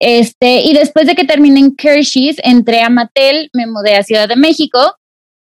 Este, 0.00 0.62
y 0.62 0.74
después 0.74 1.06
de 1.06 1.14
que 1.14 1.24
terminé 1.24 1.60
en 1.60 1.76
Kershey's, 1.76 2.36
entré 2.42 2.82
a 2.82 2.90
Mattel, 2.90 3.48
me 3.52 3.66
mudé 3.66 3.94
a 3.96 4.02
Ciudad 4.02 4.28
de 4.28 4.36
México. 4.36 4.96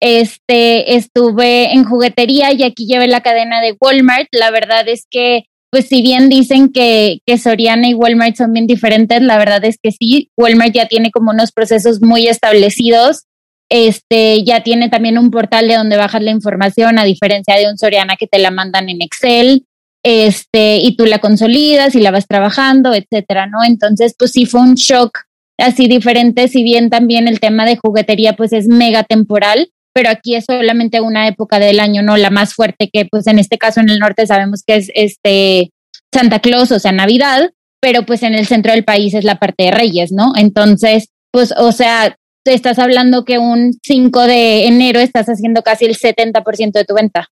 Este, 0.01 0.95
estuve 0.95 1.73
en 1.73 1.83
juguetería 1.83 2.53
y 2.53 2.63
aquí 2.63 2.85
llevé 2.85 3.07
la 3.07 3.21
cadena 3.21 3.61
de 3.61 3.75
Walmart. 3.79 4.27
La 4.31 4.51
verdad 4.51 4.87
es 4.87 5.05
que, 5.09 5.43
pues 5.71 5.87
si 5.87 6.01
bien 6.01 6.29
dicen 6.29 6.71
que, 6.71 7.19
que 7.25 7.37
Soriana 7.37 7.89
y 7.89 7.93
Walmart 7.93 8.35
son 8.35 8.53
bien 8.53 8.67
diferentes, 8.67 9.21
la 9.21 9.37
verdad 9.37 9.63
es 9.65 9.77
que 9.81 9.91
sí, 9.91 10.29
Walmart 10.37 10.73
ya 10.73 10.87
tiene 10.87 11.11
como 11.11 11.31
unos 11.31 11.51
procesos 11.51 12.01
muy 12.01 12.27
establecidos. 12.27 13.25
Este, 13.71 14.43
ya 14.43 14.63
tiene 14.63 14.89
también 14.89 15.19
un 15.19 15.29
portal 15.29 15.67
de 15.67 15.75
donde 15.75 15.95
bajas 15.95 16.23
la 16.23 16.31
información, 16.31 16.97
a 16.97 17.03
diferencia 17.03 17.55
de 17.55 17.69
un 17.69 17.77
Soriana 17.77 18.15
que 18.15 18.25
te 18.25 18.39
la 18.39 18.49
mandan 18.49 18.89
en 18.89 19.03
Excel 19.03 19.67
este, 20.09 20.77
y 20.77 20.95
tú 20.95 21.05
la 21.05 21.19
consolidas 21.19 21.95
y 21.95 22.01
la 22.01 22.11
vas 22.11 22.27
trabajando, 22.27 22.93
etcétera, 22.93 23.47
¿no? 23.47 23.63
Entonces, 23.63 24.15
pues 24.17 24.31
sí 24.31 24.45
fue 24.45 24.61
un 24.61 24.75
shock 24.75 25.19
así 25.57 25.87
diferente, 25.87 26.47
si 26.47 26.63
bien 26.63 26.89
también 26.89 27.27
el 27.27 27.39
tema 27.39 27.65
de 27.65 27.77
juguetería 27.77 28.33
pues 28.33 28.53
es 28.53 28.67
mega 28.67 29.03
temporal, 29.03 29.69
pero 29.93 30.09
aquí 30.09 30.35
es 30.35 30.45
solamente 30.45 31.01
una 31.01 31.27
época 31.27 31.59
del 31.59 31.79
año, 31.79 32.01
¿no? 32.01 32.15
La 32.15 32.29
más 32.29 32.53
fuerte 32.53 32.89
que 32.91 33.05
pues 33.05 33.27
en 33.27 33.39
este 33.39 33.57
caso 33.57 33.81
en 33.81 33.89
el 33.89 33.99
norte 33.99 34.25
sabemos 34.25 34.63
que 34.65 34.75
es 34.75 34.91
este 34.95 35.71
Santa 36.13 36.39
Claus, 36.39 36.71
o 36.71 36.79
sea, 36.79 36.91
Navidad, 36.91 37.49
pero 37.81 38.05
pues 38.05 38.23
en 38.23 38.33
el 38.33 38.47
centro 38.47 38.71
del 38.71 38.85
país 38.85 39.13
es 39.13 39.23
la 39.23 39.35
parte 39.35 39.65
de 39.65 39.71
Reyes, 39.71 40.11
¿no? 40.11 40.33
Entonces, 40.35 41.09
pues, 41.31 41.53
o 41.57 41.71
sea, 41.71 42.15
estás 42.45 42.79
hablando 42.79 43.25
que 43.25 43.37
un 43.37 43.73
5 43.83 44.21
de 44.23 44.65
enero 44.67 44.99
estás 44.99 45.27
haciendo 45.27 45.61
casi 45.61 45.85
el 45.85 45.95
70% 45.95 46.71
de 46.71 46.85
tu 46.85 46.95
venta. 46.95 47.29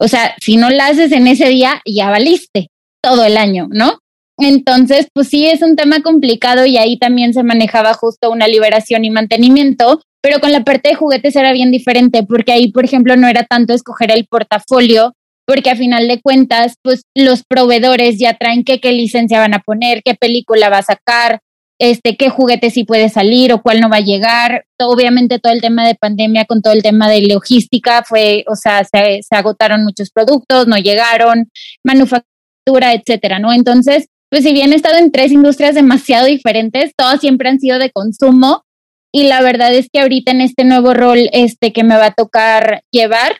O 0.00 0.08
sea, 0.08 0.34
si 0.40 0.56
no 0.56 0.70
la 0.70 0.86
haces 0.86 1.12
en 1.12 1.26
ese 1.26 1.48
día, 1.48 1.82
ya 1.84 2.08
valiste 2.10 2.68
todo 3.02 3.24
el 3.24 3.36
año, 3.36 3.68
¿no? 3.70 3.98
Entonces, 4.38 5.08
pues 5.12 5.28
sí, 5.28 5.46
es 5.46 5.60
un 5.60 5.76
tema 5.76 6.00
complicado 6.00 6.64
y 6.64 6.78
ahí 6.78 6.98
también 6.98 7.34
se 7.34 7.42
manejaba 7.42 7.92
justo 7.92 8.30
una 8.30 8.48
liberación 8.48 9.04
y 9.04 9.10
mantenimiento, 9.10 10.00
pero 10.22 10.40
con 10.40 10.52
la 10.52 10.64
parte 10.64 10.88
de 10.88 10.94
juguetes 10.94 11.36
era 11.36 11.52
bien 11.52 11.70
diferente, 11.70 12.22
porque 12.22 12.52
ahí, 12.52 12.72
por 12.72 12.86
ejemplo, 12.86 13.16
no 13.16 13.28
era 13.28 13.44
tanto 13.44 13.74
escoger 13.74 14.10
el 14.10 14.26
portafolio, 14.26 15.12
porque 15.46 15.68
a 15.68 15.76
final 15.76 16.08
de 16.08 16.20
cuentas, 16.22 16.76
pues 16.82 17.02
los 17.14 17.42
proveedores 17.44 18.18
ya 18.18 18.38
traen 18.38 18.64
qué, 18.64 18.80
qué 18.80 18.92
licencia 18.92 19.40
van 19.40 19.52
a 19.52 19.60
poner, 19.60 20.02
qué 20.02 20.14
película 20.14 20.70
va 20.70 20.78
a 20.78 20.82
sacar, 20.82 21.40
este, 21.80 22.16
qué 22.16 22.28
juguete 22.28 22.70
sí 22.70 22.84
puede 22.84 23.08
salir 23.08 23.54
o 23.54 23.62
cuál 23.62 23.80
no 23.80 23.88
va 23.88 23.96
a 23.96 24.00
llegar. 24.00 24.66
Obviamente 24.78 25.38
todo 25.38 25.52
el 25.52 25.62
tema 25.62 25.86
de 25.86 25.94
pandemia 25.94 26.44
con 26.44 26.60
todo 26.60 26.74
el 26.74 26.82
tema 26.82 27.08
de 27.08 27.22
logística 27.22 28.04
fue, 28.04 28.44
o 28.48 28.54
sea, 28.54 28.84
se, 28.84 29.22
agotaron 29.30 29.82
muchos 29.82 30.10
productos, 30.10 30.68
no 30.68 30.76
llegaron, 30.76 31.50
manufactura, 31.82 32.92
etcétera, 32.92 33.38
¿no? 33.38 33.50
Entonces, 33.54 34.08
pues 34.28 34.44
si 34.44 34.52
bien 34.52 34.74
he 34.74 34.76
estado 34.76 34.98
en 34.98 35.10
tres 35.10 35.32
industrias 35.32 35.74
demasiado 35.74 36.26
diferentes, 36.26 36.92
todas 36.94 37.18
siempre 37.18 37.48
han 37.48 37.58
sido 37.58 37.78
de 37.78 37.90
consumo 37.90 38.62
y 39.10 39.24
la 39.24 39.40
verdad 39.40 39.74
es 39.74 39.88
que 39.90 40.00
ahorita 40.00 40.32
en 40.32 40.42
este 40.42 40.64
nuevo 40.64 40.92
rol 40.92 41.30
este 41.32 41.72
que 41.72 41.82
me 41.82 41.96
va 41.96 42.06
a 42.06 42.14
tocar 42.14 42.82
llevar, 42.92 43.38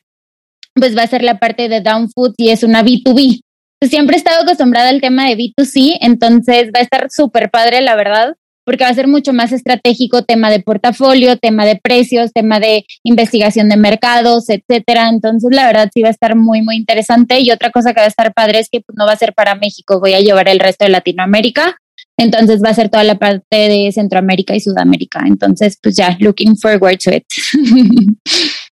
pues 0.75 0.97
va 0.97 1.03
a 1.03 1.09
ser 1.09 1.23
la 1.23 1.39
parte 1.39 1.69
de 1.69 1.83
Down 1.83 2.11
Food 2.11 2.35
y 2.39 2.49
es 2.49 2.63
una 2.63 2.83
B2B. 2.83 3.43
Siempre 3.83 4.17
he 4.17 4.19
estado 4.19 4.43
acostumbrada 4.43 4.91
al 4.91 5.01
tema 5.01 5.27
de 5.27 5.37
B2C, 5.37 5.99
entonces 6.01 6.67
va 6.75 6.81
a 6.81 6.83
estar 6.83 7.11
súper 7.11 7.51
padre, 7.51 7.81
la 7.81 7.97
verdad, 7.97 8.35
porque 8.65 8.85
va 8.85 8.91
a 8.91 8.95
ser 8.95 9.09
mucho 9.09 9.33
más 9.33 9.53
estratégico, 9.53 10.23
tema 10.23 10.51
de 10.51 10.61
portafolio, 10.61 11.39
tema 11.39 11.65
de 11.65 11.77
precios, 11.77 12.33
tema 12.33 12.61
de 12.61 12.85
investigación 13.05 13.71
de 13.71 13.79
mercados, 13.79 14.51
etcétera. 14.51 15.09
Entonces, 15.09 15.51
la 15.53 15.67
verdad 15.67 15.91
sí 15.93 16.03
va 16.03 16.09
a 16.09 16.13
estar 16.13 16.37
muy, 16.37 16.61
muy 16.63 16.77
interesante. 16.77 17.41
Y 17.41 17.51
otra 17.51 17.71
cosa 17.71 17.95
que 17.95 18.01
va 18.01 18.05
a 18.05 18.09
estar 18.09 18.35
padre 18.35 18.59
es 18.59 18.69
que 18.71 18.83
pues, 18.83 18.97
no 18.99 19.07
va 19.07 19.13
a 19.13 19.17
ser 19.17 19.33
para 19.33 19.55
México, 19.55 19.99
voy 19.99 20.13
a 20.13 20.21
llevar 20.21 20.49
el 20.49 20.61
resto 20.61 20.85
de 20.85 20.91
Latinoamérica. 20.91 21.79
Entonces 22.19 22.63
va 22.63 22.69
a 22.69 22.75
ser 22.75 22.91
toda 22.91 23.03
la 23.03 23.19
parte 23.19 23.57
de 23.57 23.91
Centroamérica 23.93 24.55
y 24.55 24.61
Sudamérica. 24.61 25.25
Entonces, 25.27 25.79
pues 25.83 25.97
ya, 25.97 26.19
looking 26.21 26.57
forward 26.57 26.99
to 26.99 27.13
it. 27.13 27.25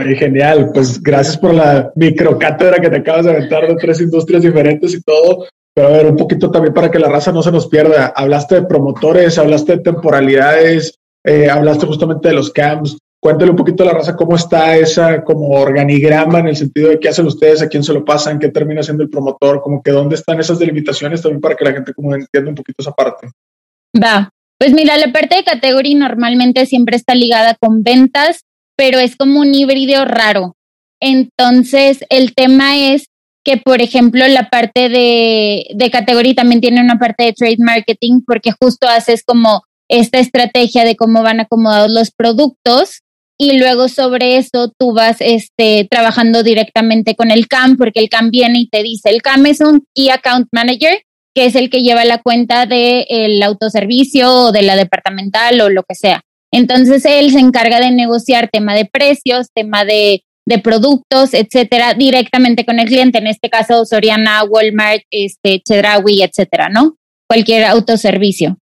Genial. 0.00 0.70
Pues 0.72 1.02
gracias 1.02 1.36
por 1.36 1.54
la 1.54 1.92
microcátedra 1.94 2.80
que 2.80 2.90
te 2.90 2.96
acabas 2.96 3.24
de 3.24 3.32
aventar 3.32 3.66
de 3.66 3.76
tres 3.76 4.00
industrias 4.00 4.42
diferentes 4.42 4.94
y 4.94 5.02
todo. 5.02 5.46
Pero 5.74 5.88
a 5.88 5.92
ver, 5.92 6.06
un 6.06 6.16
poquito 6.16 6.50
también 6.50 6.74
para 6.74 6.90
que 6.90 6.98
la 6.98 7.08
raza 7.08 7.32
no 7.32 7.42
se 7.42 7.52
nos 7.52 7.68
pierda. 7.68 8.12
Hablaste 8.14 8.56
de 8.56 8.66
promotores, 8.66 9.38
hablaste 9.38 9.76
de 9.76 9.82
temporalidades, 9.82 10.98
eh, 11.24 11.48
hablaste 11.48 11.86
justamente 11.86 12.28
de 12.28 12.34
los 12.34 12.50
camps. 12.50 12.98
Cuéntale 13.20 13.50
un 13.50 13.56
poquito 13.56 13.82
a 13.82 13.86
la 13.86 13.92
raza 13.92 14.16
cómo 14.16 14.36
está 14.36 14.76
esa 14.76 15.24
como 15.24 15.50
organigrama 15.50 16.38
en 16.38 16.48
el 16.48 16.56
sentido 16.56 16.90
de 16.90 17.00
qué 17.00 17.08
hacen 17.08 17.26
ustedes, 17.26 17.62
a 17.62 17.68
quién 17.68 17.82
se 17.82 17.92
lo 17.92 18.04
pasan, 18.04 18.38
qué 18.38 18.48
termina 18.48 18.82
siendo 18.82 19.02
el 19.02 19.10
promotor, 19.10 19.60
como 19.60 19.82
que 19.82 19.90
dónde 19.90 20.14
están 20.14 20.38
esas 20.38 20.58
delimitaciones 20.58 21.20
también 21.20 21.40
para 21.40 21.56
que 21.56 21.64
la 21.64 21.72
gente 21.72 21.92
como 21.94 22.14
entienda 22.14 22.50
un 22.50 22.54
poquito 22.56 22.76
esa 22.80 22.92
parte. 22.92 23.28
Va, 24.00 24.30
pues 24.58 24.72
mira, 24.72 24.96
la 24.96 25.12
parte 25.12 25.36
de 25.36 25.44
categoría 25.44 25.98
normalmente 25.98 26.66
siempre 26.66 26.96
está 26.96 27.14
ligada 27.14 27.56
con 27.60 27.82
ventas 27.82 28.44
pero 28.78 29.00
es 29.00 29.16
como 29.16 29.40
un 29.40 29.52
híbrido 29.54 30.04
raro. 30.04 30.54
Entonces, 31.00 32.04
el 32.10 32.34
tema 32.34 32.78
es 32.92 33.06
que, 33.44 33.56
por 33.56 33.82
ejemplo, 33.82 34.26
la 34.28 34.50
parte 34.50 34.88
de, 34.88 35.66
de 35.74 35.90
categoría 35.90 36.34
también 36.34 36.60
tiene 36.60 36.80
una 36.80 36.98
parte 36.98 37.24
de 37.24 37.32
trade 37.32 37.56
marketing 37.58 38.20
porque 38.24 38.52
justo 38.52 38.88
haces 38.88 39.24
como 39.24 39.64
esta 39.88 40.20
estrategia 40.20 40.84
de 40.84 40.96
cómo 40.96 41.22
van 41.22 41.40
acomodados 41.40 41.90
los 41.90 42.12
productos 42.12 43.00
y 43.40 43.58
luego 43.58 43.88
sobre 43.88 44.36
eso 44.36 44.72
tú 44.78 44.92
vas 44.92 45.16
este, 45.20 45.86
trabajando 45.90 46.42
directamente 46.42 47.16
con 47.16 47.30
el 47.30 47.48
CAM 47.48 47.76
porque 47.76 48.00
el 48.00 48.08
CAM 48.08 48.30
viene 48.30 48.60
y 48.60 48.68
te 48.68 48.82
dice, 48.82 49.10
el 49.10 49.22
CAM 49.22 49.46
es 49.46 49.60
un 49.60 49.84
Key 49.94 50.10
Account 50.10 50.48
Manager 50.52 51.00
que 51.34 51.46
es 51.46 51.54
el 51.54 51.70
que 51.70 51.82
lleva 51.82 52.04
la 52.04 52.18
cuenta 52.18 52.66
del 52.66 53.42
autoservicio 53.42 54.30
o 54.30 54.52
de 54.52 54.62
la 54.62 54.76
departamental 54.76 55.60
o 55.60 55.68
lo 55.68 55.84
que 55.84 55.94
sea. 55.94 56.20
Entonces 56.52 57.04
él 57.04 57.30
se 57.30 57.40
encarga 57.40 57.80
de 57.80 57.90
negociar 57.90 58.48
tema 58.50 58.74
de 58.74 58.86
precios, 58.86 59.48
tema 59.54 59.84
de, 59.84 60.22
productos, 60.62 61.34
etcétera, 61.34 61.92
directamente 61.92 62.64
con 62.64 62.80
el 62.80 62.88
cliente. 62.88 63.18
En 63.18 63.26
este 63.26 63.50
caso, 63.50 63.84
Soriana, 63.84 64.44
Walmart, 64.44 65.02
este, 65.10 65.60
Chedraui, 65.60 66.22
etcétera, 66.22 66.70
¿no? 66.70 66.96
Cualquier 67.28 67.64
autoservicio. 67.64 68.56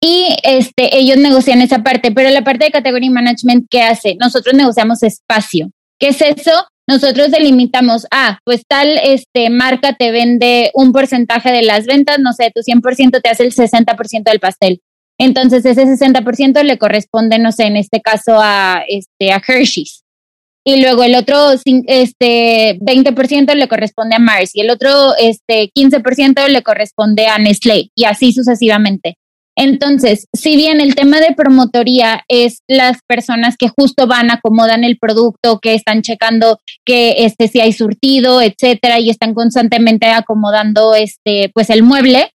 Y 0.00 0.36
este, 0.42 0.96
ellos 0.98 1.16
negocian 1.16 1.62
esa 1.62 1.82
parte, 1.84 2.10
pero 2.10 2.30
la 2.30 2.42
parte 2.42 2.66
de 2.66 2.70
category 2.72 3.08
management, 3.08 3.66
¿qué 3.70 3.82
hace? 3.82 4.16
Nosotros 4.18 4.54
negociamos 4.54 5.02
espacio. 5.04 5.70
¿Qué 6.00 6.08
es 6.08 6.22
eso? 6.22 6.52
Nosotros 6.88 7.30
delimitamos, 7.30 8.06
ah, 8.10 8.38
pues 8.44 8.62
tal 8.66 8.88
este, 9.04 9.50
marca 9.50 9.94
te 9.94 10.10
vende 10.10 10.70
un 10.72 10.92
porcentaje 10.92 11.52
de 11.52 11.62
las 11.62 11.84
ventas, 11.86 12.18
no 12.18 12.32
sé, 12.32 12.50
tu 12.54 12.62
100% 12.62 13.20
te 13.20 13.28
hace 13.28 13.44
el 13.44 13.52
60% 13.52 14.22
del 14.22 14.40
pastel. 14.40 14.80
Entonces 15.18 15.64
ese 15.64 15.84
60% 15.84 16.62
le 16.62 16.78
corresponde, 16.78 17.38
no 17.38 17.52
sé, 17.52 17.64
en 17.64 17.76
este 17.76 18.00
caso 18.00 18.38
a, 18.40 18.82
este, 18.88 19.32
a 19.32 19.42
Hershey's. 19.46 20.04
Y 20.64 20.80
luego 20.82 21.02
el 21.02 21.14
otro 21.14 21.52
este, 21.52 22.78
20% 22.80 23.54
le 23.54 23.68
corresponde 23.68 24.16
a 24.16 24.18
Mars 24.18 24.50
y 24.54 24.60
el 24.60 24.70
otro 24.70 25.16
este, 25.18 25.70
15% 25.74 26.46
le 26.48 26.62
corresponde 26.62 27.26
a 27.26 27.38
Nestlé 27.38 27.90
y 27.94 28.04
así 28.04 28.32
sucesivamente. 28.32 29.16
Entonces, 29.60 30.28
si 30.32 30.54
bien 30.54 30.80
el 30.80 30.94
tema 30.94 31.18
de 31.18 31.34
promotoría 31.34 32.22
es 32.28 32.60
las 32.68 32.98
personas 33.08 33.56
que 33.56 33.68
justo 33.68 34.06
van, 34.06 34.30
acomodan 34.30 34.84
el 34.84 34.98
producto, 34.98 35.58
que 35.58 35.74
están 35.74 36.02
checando 36.02 36.60
que 36.84 37.24
este, 37.24 37.48
si 37.48 37.60
hay 37.60 37.72
surtido, 37.72 38.40
etcétera, 38.40 39.00
y 39.00 39.10
están 39.10 39.34
constantemente 39.34 40.06
acomodando 40.06 40.94
este, 40.94 41.50
pues 41.54 41.70
el 41.70 41.82
mueble, 41.82 42.30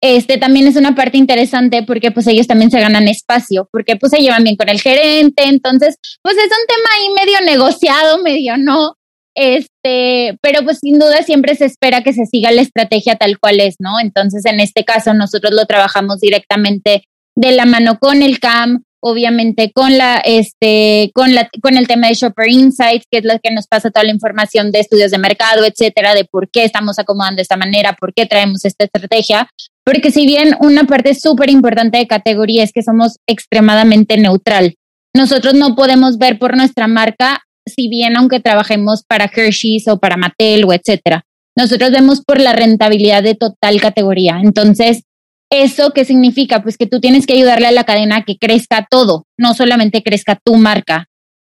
este 0.00 0.38
también 0.38 0.66
es 0.66 0.76
una 0.76 0.94
parte 0.94 1.18
interesante 1.18 1.82
porque 1.82 2.10
pues 2.10 2.26
ellos 2.26 2.46
también 2.46 2.70
se 2.70 2.80
ganan 2.80 3.08
espacio, 3.08 3.68
porque 3.72 3.96
pues 3.96 4.10
se 4.10 4.20
llevan 4.20 4.44
bien 4.44 4.56
con 4.56 4.68
el 4.68 4.80
gerente, 4.80 5.44
entonces 5.44 5.96
pues 6.22 6.36
es 6.36 6.44
un 6.44 6.66
tema 6.66 6.88
ahí 6.96 7.26
medio 7.26 7.40
negociado, 7.44 8.22
medio 8.22 8.56
no, 8.56 8.94
este, 9.34 10.36
pero 10.42 10.62
pues 10.64 10.78
sin 10.80 10.98
duda 10.98 11.22
siempre 11.22 11.54
se 11.54 11.64
espera 11.64 12.02
que 12.02 12.12
se 12.12 12.26
siga 12.26 12.50
la 12.50 12.62
estrategia 12.62 13.16
tal 13.16 13.38
cual 13.38 13.60
es, 13.60 13.76
¿no? 13.78 14.00
Entonces 14.00 14.44
en 14.44 14.60
este 14.60 14.84
caso 14.84 15.14
nosotros 15.14 15.52
lo 15.52 15.64
trabajamos 15.64 16.20
directamente 16.20 17.04
de 17.36 17.52
la 17.52 17.64
mano 17.64 17.98
con 18.00 18.22
el 18.22 18.40
CAM, 18.40 18.82
obviamente 19.00 19.70
con 19.72 19.96
la 19.96 20.18
este 20.18 21.10
con 21.14 21.34
la 21.34 21.48
con 21.62 21.76
el 21.76 21.86
tema 21.86 22.08
de 22.08 22.14
Shopper 22.14 22.48
Insights, 22.48 23.06
que 23.10 23.18
es 23.18 23.24
lo 23.24 23.38
que 23.42 23.50
nos 23.50 23.66
pasa 23.66 23.90
toda 23.90 24.04
la 24.04 24.12
información 24.12 24.70
de 24.72 24.80
estudios 24.80 25.10
de 25.10 25.18
mercado, 25.18 25.64
etcétera, 25.64 26.14
de 26.14 26.24
por 26.24 26.50
qué 26.50 26.64
estamos 26.64 26.98
acomodando 26.98 27.36
de 27.36 27.42
esta 27.42 27.56
manera, 27.56 27.96
por 27.98 28.12
qué 28.14 28.26
traemos 28.26 28.64
esta 28.64 28.84
estrategia, 28.84 29.48
porque 29.84 30.10
si 30.10 30.26
bien 30.26 30.56
una 30.60 30.84
parte 30.84 31.14
súper 31.14 31.50
importante 31.50 31.98
de 31.98 32.06
categoría 32.06 32.62
es 32.62 32.72
que 32.72 32.82
somos 32.82 33.18
extremadamente 33.26 34.16
neutral. 34.16 34.74
Nosotros 35.14 35.54
no 35.54 35.74
podemos 35.74 36.18
ver 36.18 36.38
por 36.38 36.56
nuestra 36.56 36.86
marca, 36.86 37.42
si 37.66 37.88
bien 37.88 38.16
aunque 38.16 38.40
trabajemos 38.40 39.02
para 39.06 39.30
Hershey's 39.34 39.88
o 39.88 39.98
para 39.98 40.16
Mattel 40.16 40.64
o 40.64 40.72
etcétera. 40.72 41.24
Nosotros 41.56 41.90
vemos 41.90 42.22
por 42.24 42.40
la 42.40 42.52
rentabilidad 42.52 43.22
de 43.22 43.34
total 43.34 43.80
categoría. 43.80 44.38
Entonces, 44.42 45.02
¿Eso 45.50 45.92
qué 45.92 46.04
significa? 46.04 46.62
Pues 46.62 46.76
que 46.76 46.86
tú 46.86 47.00
tienes 47.00 47.26
que 47.26 47.34
ayudarle 47.34 47.66
a 47.66 47.72
la 47.72 47.84
cadena 47.84 48.16
a 48.16 48.24
que 48.24 48.36
crezca 48.36 48.86
todo, 48.90 49.24
no 49.38 49.54
solamente 49.54 50.02
crezca 50.02 50.38
tu 50.42 50.56
marca. 50.56 51.06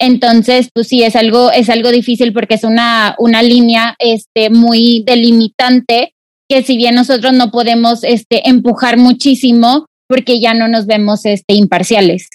Entonces, 0.00 0.68
pues 0.72 0.88
sí, 0.88 1.02
es 1.02 1.16
algo, 1.16 1.50
es 1.50 1.68
algo 1.70 1.90
difícil 1.90 2.32
porque 2.32 2.54
es 2.54 2.64
una, 2.64 3.16
una 3.18 3.42
línea 3.42 3.96
este, 3.98 4.50
muy 4.50 5.02
delimitante 5.04 6.12
que 6.48 6.62
si 6.62 6.76
bien 6.76 6.94
nosotros 6.94 7.32
no 7.32 7.50
podemos 7.50 8.04
este, 8.04 8.48
empujar 8.48 8.96
muchísimo 8.96 9.86
porque 10.08 10.40
ya 10.40 10.54
no 10.54 10.68
nos 10.68 10.86
vemos 10.86 11.26
este, 11.26 11.54
imparciales. 11.54 12.28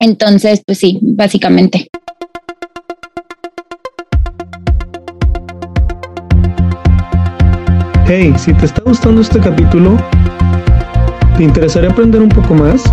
Entonces, 0.00 0.62
pues 0.66 0.78
sí, 0.78 0.98
básicamente. 1.02 1.88
Hey, 8.06 8.34
si 8.36 8.52
te 8.52 8.66
está 8.66 8.82
gustando 8.84 9.20
este 9.20 9.40
capítulo, 9.40 9.96
¿Te 11.36 11.42
interesaría 11.42 11.90
aprender 11.90 12.22
un 12.22 12.28
poco 12.28 12.54
más? 12.54 12.84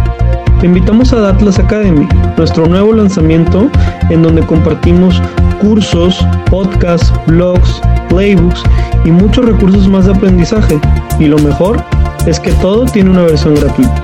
Te 0.59 0.65
invitamos 0.65 1.13
a 1.13 1.19
Datlas 1.19 1.59
Academy, 1.59 2.07
nuestro 2.37 2.65
nuevo 2.65 2.91
lanzamiento 2.91 3.69
en 4.09 4.23
donde 4.23 4.41
compartimos 4.41 5.21
cursos, 5.61 6.25
podcasts, 6.49 7.13
blogs, 7.27 7.79
playbooks 8.09 8.63
y 9.05 9.11
muchos 9.11 9.45
recursos 9.45 9.87
más 9.87 10.07
de 10.07 10.13
aprendizaje. 10.13 10.81
Y 11.19 11.25
lo 11.25 11.37
mejor 11.37 11.83
es 12.25 12.39
que 12.39 12.51
todo 12.53 12.85
tiene 12.85 13.11
una 13.11 13.21
versión 13.21 13.53
gratuita. 13.53 14.03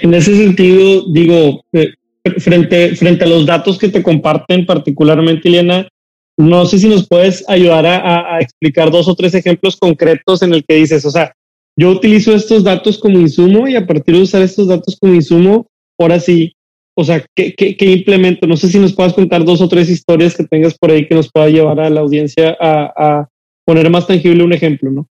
en 0.03 0.15
ese 0.15 0.37
sentido, 0.37 1.05
digo, 1.09 1.65
eh, 1.73 1.95
frente, 2.39 2.95
frente 2.97 3.25
a 3.25 3.29
los 3.29 3.47
datos 3.47 3.79
que 3.79 3.89
te 3.89 4.03
comparten 4.03 4.67
particularmente, 4.67 5.49
Eliana, 5.49 5.89
no 6.37 6.67
sé 6.67 6.79
si 6.79 6.89
nos 6.89 7.07
puedes 7.07 7.49
ayudar 7.49 7.87
a, 7.87 8.41
explicar 8.41 8.91
dos 8.91 9.07
o 9.07 9.15
tres 9.15 9.35
ejemplos 9.35 9.77
concretos 9.77 10.43
en 10.43 10.55
el 10.55 10.65
que 10.65 10.75
dices, 10.75 11.05
o 11.05 11.11
sea, 11.11 11.33
yo 11.77 11.91
utilizo 11.91 12.35
estos 12.35 12.65
datos 12.65 12.99
como 12.99 13.19
insumo 13.19 13.69
y 13.69 13.77
a 13.77 13.87
partir 13.87 14.17
de 14.17 14.23
usar 14.23 14.43
estos 14.43 14.69
datos 14.69 14.97
como 15.01 15.15
insumo, 15.15 15.67
ahora 15.99 16.19
sí, 16.19 16.53
o 16.95 17.05
sea, 17.05 17.25
¿qué, 17.35 17.55
qué, 17.55 17.87
implemento? 17.87 18.47
No 18.47 18.57
sé 18.57 18.69
si 18.69 18.79
nos 18.79 18.95
puedas 18.95 19.15
contar 19.15 19.45
dos 19.45 19.61
o 19.61 19.69
tres 19.69 19.89
historias 19.89 20.37
que 20.37 20.45
tengas 20.45 20.77
por 20.77 20.91
ahí 20.91 21.07
que 21.07 21.15
nos 21.15 21.31
pueda 21.31 21.49
llevar 21.49 21.81
a 21.81 21.91
la 21.91 22.01
audiencia 22.01 22.57
a, 22.61 22.93
a 22.97 23.29
poner 23.65 23.89
más 23.91 24.07
tangible 24.07 24.45
un 24.45 24.53
ejemplo, 24.53 24.91
¿no? 24.91 25.09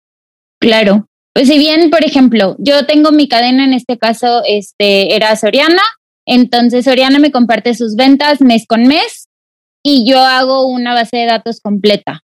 Claro. 0.60 1.08
Pues 1.34 1.48
si 1.48 1.58
bien, 1.58 1.90
por 1.90 2.04
ejemplo, 2.04 2.56
yo 2.60 2.86
tengo 2.86 3.12
mi 3.12 3.28
cadena, 3.28 3.64
en 3.64 3.74
este 3.74 3.98
caso, 3.98 4.42
este, 4.46 5.16
era 5.16 5.36
Soriana, 5.36 5.82
entonces 6.26 6.86
Soriana 6.86 7.20
me 7.20 7.32
comparte 7.32 7.74
sus 7.76 7.96
ventas 7.96 8.42
mes 8.42 8.66
con 8.68 8.84
mes 8.84 9.30
y 9.84 10.10
yo 10.10 10.20
hago 10.20 10.68
una 10.68 10.94
base 10.94 11.18
de 11.18 11.26
datos 11.26 11.62
completa. 11.62 12.24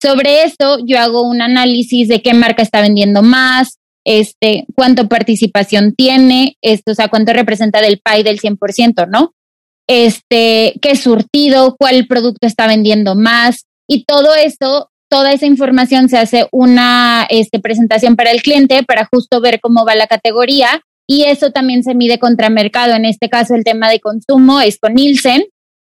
Sobre 0.00 0.44
esto, 0.44 0.78
yo 0.86 0.98
hago 0.98 1.28
un 1.28 1.42
análisis 1.42 2.08
de 2.08 2.22
qué 2.22 2.32
marca 2.32 2.62
está 2.62 2.80
vendiendo 2.80 3.22
más, 3.22 3.78
este, 4.04 4.66
cuánto 4.74 5.08
participación 5.08 5.94
tiene, 5.94 6.56
esto, 6.62 6.92
o 6.92 6.94
sea, 6.94 7.08
cuánto 7.08 7.32
representa 7.32 7.80
del 7.80 8.00
PAI 8.00 8.22
del 8.22 8.40
100%, 8.40 9.08
¿no? 9.08 9.32
Este, 9.88 10.74
qué 10.80 10.96
surtido, 10.96 11.76
cuál 11.78 12.06
producto 12.06 12.46
está 12.46 12.66
vendiendo 12.66 13.14
más 13.14 13.64
y 13.88 14.04
todo 14.04 14.34
esto, 14.34 14.90
toda 15.10 15.32
esa 15.32 15.46
información 15.46 16.08
se 16.08 16.18
hace 16.18 16.46
una 16.52 17.26
este, 17.28 17.60
presentación 17.60 18.16
para 18.16 18.30
el 18.30 18.42
cliente 18.42 18.82
para 18.82 19.08
justo 19.12 19.40
ver 19.40 19.60
cómo 19.60 19.84
va 19.84 19.94
la 19.94 20.06
categoría 20.06 20.80
y 21.06 21.24
eso 21.24 21.50
también 21.50 21.82
se 21.82 21.94
mide 21.94 22.18
contra 22.18 22.48
mercado. 22.48 22.94
En 22.94 23.04
este 23.04 23.28
caso, 23.28 23.54
el 23.54 23.64
tema 23.64 23.90
de 23.90 24.00
consumo 24.00 24.60
es 24.60 24.78
con 24.78 24.94
Nielsen 24.94 25.44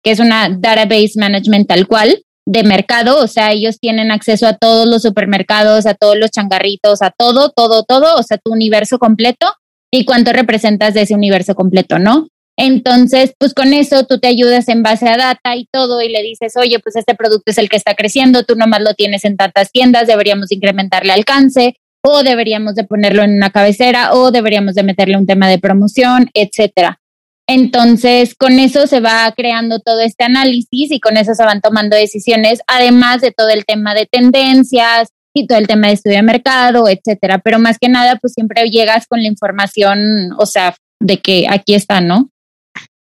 que 0.03 0.12
es 0.12 0.20
una 0.20 0.50
database 0.50 1.13
management 1.15 1.67
tal 1.67 1.88
cual 1.88 2.22
de 2.46 2.64
mercado, 2.64 3.20
o 3.20 3.28
sea, 3.28 3.52
ellos 3.52 3.80
tienen 3.80 4.12
acceso 4.12 4.48
a 4.48 4.54
todos 4.54 4.88
los 4.88 5.02
supermercados, 5.02 5.86
a 5.86 5.94
todos 5.94 6.18
los 6.18 6.32
changarritos, 6.32 7.02
a 7.02 7.12
todo, 7.12 7.52
todo, 7.52 7.84
todo, 7.84 8.16
o 8.18 8.24
sea, 8.24 8.38
tu 8.38 8.52
universo 8.52 9.00
completo 9.00 9.48
y 9.92 10.06
cuánto 10.06 10.34
representas 10.34 10.94
de 10.94 11.04
ese 11.04 11.16
universo 11.16 11.56
completo, 11.56 12.00
¿no? 12.00 12.28
Entonces, 12.58 13.34
pues 13.40 13.54
con 13.54 13.74
eso 13.74 14.06
tú 14.06 14.20
te 14.20 14.28
ayudas 14.28 14.68
en 14.68 14.84
base 14.84 15.08
a 15.10 15.18
data 15.18 15.56
y 15.56 15.68
todo 15.72 16.02
y 16.02 16.10
le 16.10 16.22
dices, 16.22 16.56
oye, 16.56 16.80
pues 16.80 16.96
este 16.96 17.16
producto 17.16 17.52
es 17.52 17.58
el 17.58 17.70
que 17.70 17.78
está 17.78 17.96
creciendo, 17.96 18.44
tú 18.44 18.56
nomás 18.56 18.82
lo 18.82 18.94
tienes 18.94 19.26
en 19.26 19.38
tantas 19.38 19.72
tiendas, 19.72 20.08
deberíamos 20.08 20.52
incrementarle 20.52 21.14
alcance 21.14 21.76
o 22.04 22.22
deberíamos 22.22 22.76
de 22.76 22.84
ponerlo 22.84 23.24
en 23.24 23.36
una 23.36 23.50
cabecera 23.50 24.14
o 24.14 24.32
deberíamos 24.32 24.76
de 24.76 24.84
meterle 24.84 25.18
un 25.18 25.26
tema 25.26 25.48
de 25.48 25.58
promoción, 25.58 26.30
etcétera. 26.34 27.00
Entonces, 27.48 28.36
con 28.36 28.60
eso 28.60 28.88
se 28.88 29.02
va 29.02 29.32
creando 29.36 29.80
todo 29.80 30.00
este 30.00 30.24
análisis 30.24 30.92
y 30.92 31.00
con 31.00 31.18
eso 31.18 31.34
se 31.34 31.44
van 31.44 31.62
tomando 31.62 31.96
decisiones, 31.96 32.62
además 32.68 33.22
de 33.22 33.32
todo 33.32 33.50
el 33.50 33.66
tema 33.66 33.94
de 33.94 34.06
tendencias 34.06 35.10
y 35.34 35.48
todo 35.48 35.58
el 35.58 35.68
tema 35.68 35.88
de 35.88 35.94
estudio 35.94 36.18
de 36.18 36.24
mercado, 36.24 36.88
etcétera. 36.88 37.40
Pero 37.40 37.60
más 37.60 37.80
que 37.80 37.90
nada, 37.90 38.18
pues 38.22 38.34
siempre 38.34 38.70
llegas 38.70 39.08
con 39.08 39.22
la 39.22 39.28
información, 39.28 40.32
o 40.38 40.46
sea, 40.46 40.76
de 41.02 41.18
que 41.18 41.46
aquí 41.50 41.74
está, 41.74 42.00
¿no? 42.00 42.30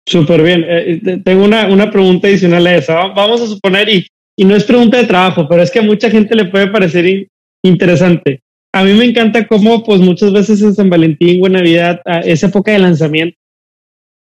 Súper 0.05 0.43
bien. 0.43 0.63
Eh, 0.63 1.01
eh, 1.05 1.21
tengo 1.23 1.43
una, 1.43 1.67
una, 1.67 1.91
pregunta 1.91 2.27
adicional 2.27 2.65
a 2.67 2.75
esa. 2.75 3.07
Vamos 3.07 3.41
a 3.41 3.47
suponer, 3.47 3.89
y, 3.89 4.07
y 4.37 4.45
no 4.45 4.55
es 4.55 4.63
pregunta 4.63 4.97
de 4.97 5.05
trabajo, 5.05 5.47
pero 5.49 5.63
es 5.63 5.71
que 5.71 5.79
a 5.79 5.83
mucha 5.83 6.09
gente 6.09 6.35
le 6.35 6.45
puede 6.45 6.67
parecer 6.67 7.27
interesante. 7.63 8.41
A 8.73 8.83
mí 8.83 8.93
me 8.93 9.05
encanta 9.05 9.47
cómo, 9.47 9.83
pues 9.83 9.99
muchas 9.99 10.31
veces 10.31 10.61
en 10.61 10.75
San 10.75 10.89
Valentín 10.89 11.43
o 11.43 11.47
en 11.47 11.53
Navidad, 11.53 12.01
esa 12.23 12.47
época 12.47 12.71
de 12.71 12.79
lanzamiento, 12.79 13.37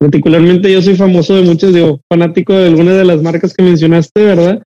Particularmente 0.03 0.69
yo 0.69 0.81
soy 0.81 0.95
famoso 0.97 1.33
de 1.33 1.43
muchos, 1.43 1.73
digo, 1.73 2.01
fanático 2.11 2.51
de 2.51 2.67
algunas 2.67 2.97
de 2.97 3.05
las 3.05 3.21
marcas 3.21 3.53
que 3.53 3.63
mencionaste, 3.63 4.21
¿verdad? 4.21 4.61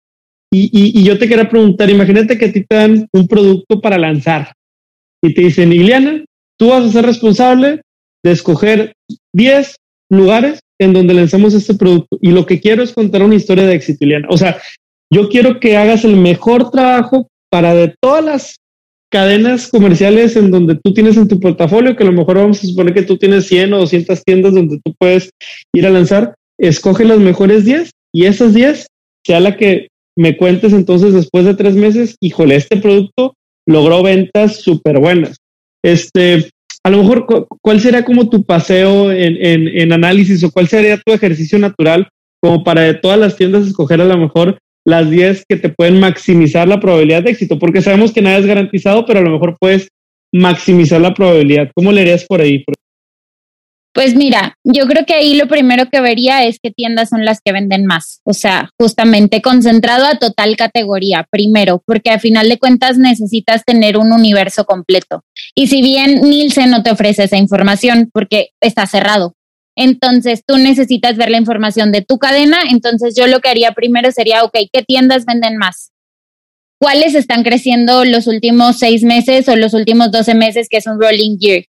Y, 0.52 0.72
y, 0.74 1.04
yo 1.04 1.20
te 1.20 1.28
quería 1.30 1.48
preguntar, 1.48 1.92
imagínate 1.92 2.40
que 2.40 2.46
a 2.46 2.52
te 2.52 2.66
dan 2.68 3.08
un 3.14 3.28
producto 3.28 3.80
para 3.80 4.00
lanzar 4.00 4.54
y 5.24 5.36
te 5.36 5.42
dicen, 5.42 5.72
Iliana, 5.72 6.26
tú 6.58 6.70
vas 6.70 6.86
a 6.86 6.92
ser 6.92 7.06
responsable 7.06 7.82
de 8.26 8.32
escoger 8.32 8.94
10 9.36 9.76
lugares 10.10 10.60
en 10.82 10.94
donde 10.94 11.14
lanzamos 11.14 11.54
este 11.54 11.76
producto 11.76 12.18
y 12.20 12.32
lo 12.32 12.48
que 12.48 12.60
quiero 12.60 12.82
es 12.82 12.92
contar 12.92 13.22
una 13.22 13.36
historia 13.36 13.68
de 13.68 13.76
éxito, 13.76 14.06
Iliana. 14.06 14.28
O 14.32 14.38
sea, 14.38 14.60
yo 15.14 15.30
quiero 15.30 15.60
que 15.60 15.78
hagas 15.78 16.04
el 16.04 16.16
mejor 16.16 16.72
trabajo 16.72 17.28
para 17.52 17.76
de 17.76 17.94
todas 18.02 18.26
las 18.26 18.56
cadenas 19.10 19.70
comerciales 19.70 20.36
en 20.36 20.52
donde 20.52 20.76
tú 20.76 20.94
tienes 20.94 21.18
en 21.18 21.28
tu 21.28 21.40
portafolio, 21.40 21.96
que 21.96 22.04
a 22.04 22.08
lo 22.08 22.12
mejor 22.12 22.38
vamos 22.38 22.64
a 22.64 22.68
suponer 22.68 22.94
que 22.94 23.04
tú 23.04 23.18
tienes 23.18 23.48
100 23.48 23.74
o 23.74 23.80
200 23.80 24.24
tiendas 24.24 24.54
donde 24.54 24.80
tú 24.84 24.94
puedes 24.98 25.30
ir 25.74 25.86
a 25.86 25.90
lanzar, 25.90 26.36
escoge 26.60 27.06
las 27.06 27.20
mejores 27.20 27.66
10 27.66 27.92
y 28.14 28.26
esas 28.26 28.54
10 28.54 28.88
sea 29.26 29.40
la 29.40 29.58
que 29.58 29.88
me 30.18 30.36
cuentes 30.36 30.74
entonces 30.74 31.14
después 31.14 31.46
de 31.46 31.54
tres 31.54 31.76
meses, 31.76 32.16
híjole, 32.20 32.56
este 32.56 32.78
producto 32.78 33.36
logró 33.68 34.02
ventas 34.02 34.62
súper 34.62 35.00
buenas. 35.00 35.38
Este, 35.84 36.50
a 36.84 36.90
lo 36.90 36.98
mejor, 37.00 37.48
¿cuál 37.62 37.80
sería 37.80 38.04
como 38.04 38.30
tu 38.30 38.44
paseo 38.44 39.12
en, 39.12 39.38
en, 39.46 39.68
en 39.68 39.94
análisis 39.94 40.44
o 40.44 40.52
cuál 40.52 40.68
sería 40.68 40.98
tu 40.98 41.14
ejercicio 41.14 41.60
natural 41.60 42.10
como 42.42 42.64
para 42.64 42.82
de 42.82 42.94
todas 42.96 43.20
las 43.20 43.36
tiendas 43.36 43.68
escoger 43.68 44.02
a 44.02 44.06
lo 44.06 44.18
mejor 44.18 44.58
las 44.88 45.10
10 45.10 45.44
que 45.50 45.58
te 45.58 45.68
pueden 45.68 46.00
maximizar 46.00 46.66
la 46.66 46.80
probabilidad 46.80 47.22
de 47.22 47.32
éxito, 47.32 47.60
porque 47.60 47.82
sabemos 47.82 48.14
que 48.14 48.22
nada 48.22 48.38
es 48.38 48.46
garantizado, 48.46 49.06
pero 49.06 49.20
a 49.20 49.22
lo 49.22 49.32
mejor 49.32 49.58
puedes 49.60 49.90
maximizar 50.34 51.02
la 51.02 51.14
probabilidad. 51.14 51.70
¿Cómo 51.76 51.92
le 51.92 52.02
harías 52.02 52.24
por 52.24 52.40
ahí? 52.40 52.64
Pues 53.94 54.16
mira, 54.16 54.56
yo 54.64 54.86
creo 54.86 55.06
que 55.06 55.16
ahí 55.16 55.36
lo 55.36 55.48
primero 55.48 55.88
que 55.92 56.00
vería 56.00 56.46
es 56.46 56.60
qué 56.62 56.72
tiendas 56.72 57.10
son 57.10 57.26
las 57.26 57.42
que 57.44 57.52
venden 57.52 57.86
más. 57.86 58.22
O 58.24 58.32
sea, 58.32 58.70
justamente 58.80 59.42
concentrado 59.42 60.06
a 60.06 60.20
total 60.20 60.56
categoría, 60.56 61.28
primero, 61.30 61.82
porque 61.86 62.12
a 62.12 62.20
final 62.20 62.48
de 62.48 62.60
cuentas 62.60 62.98
necesitas 62.98 63.64
tener 63.66 63.98
un 63.98 64.14
universo 64.14 64.66
completo. 64.66 65.24
Y 65.54 65.68
si 65.68 65.82
bien 65.82 66.22
Nielsen 66.22 66.70
no 66.70 66.84
te 66.84 66.92
ofrece 66.92 67.24
esa 67.24 67.38
información 67.38 68.10
porque 68.14 68.52
está 68.62 68.86
cerrado, 68.86 69.34
entonces 69.78 70.42
tú 70.46 70.58
necesitas 70.58 71.16
ver 71.18 71.30
la 71.30 71.38
información 71.38 71.92
de 71.92 72.02
tu 72.02 72.18
cadena. 72.18 72.58
Entonces 72.70 73.16
yo 73.16 73.28
lo 73.28 73.40
que 73.40 73.50
haría 73.50 73.72
primero 73.74 74.12
sería, 74.12 74.42
¿qué 74.52 74.82
tiendas 74.82 75.26
venden 75.26 75.56
más? 75.58 75.92
¿Cuáles 76.80 77.14
están 77.14 77.44
creciendo 77.44 78.04
los 78.04 78.28
últimos 78.28 78.80
seis 78.80 79.04
meses 79.04 79.48
o 79.48 79.56
los 79.56 79.74
últimos 79.74 80.12
doce 80.12 80.34
meses, 80.34 80.68
que 80.68 80.78
es 80.78 80.88
un 80.88 81.00
rolling 81.00 81.38
year? 81.38 81.66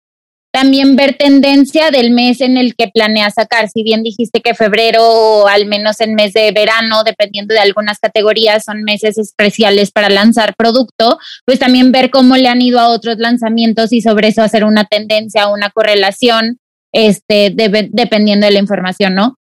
También 0.50 0.96
ver 0.96 1.18
tendencia 1.18 1.90
del 1.90 2.10
mes 2.10 2.40
en 2.40 2.56
el 2.56 2.74
que 2.74 2.88
planeas 2.88 3.34
sacar. 3.34 3.68
Si 3.68 3.82
bien 3.82 4.02
dijiste 4.02 4.40
que 4.40 4.54
febrero 4.54 5.02
o 5.04 5.46
al 5.46 5.66
menos 5.66 6.00
en 6.00 6.14
mes 6.14 6.32
de 6.32 6.50
verano, 6.52 7.04
dependiendo 7.04 7.52
de 7.52 7.60
algunas 7.60 7.98
categorías, 7.98 8.64
son 8.64 8.84
meses 8.84 9.18
especiales 9.18 9.90
para 9.90 10.08
lanzar 10.08 10.54
producto, 10.56 11.18
pues 11.44 11.58
también 11.58 11.92
ver 11.92 12.10
cómo 12.10 12.38
le 12.38 12.48
han 12.48 12.62
ido 12.62 12.80
a 12.80 12.88
otros 12.88 13.18
lanzamientos 13.18 13.92
y 13.92 14.00
sobre 14.00 14.28
eso 14.28 14.40
hacer 14.40 14.64
una 14.64 14.86
tendencia, 14.86 15.48
una 15.48 15.68
correlación 15.68 16.58
este, 16.92 17.54
dependiendo 17.54 18.46
de 18.46 18.52
la 18.52 18.58
información, 18.58 19.14
¿no? 19.14 19.36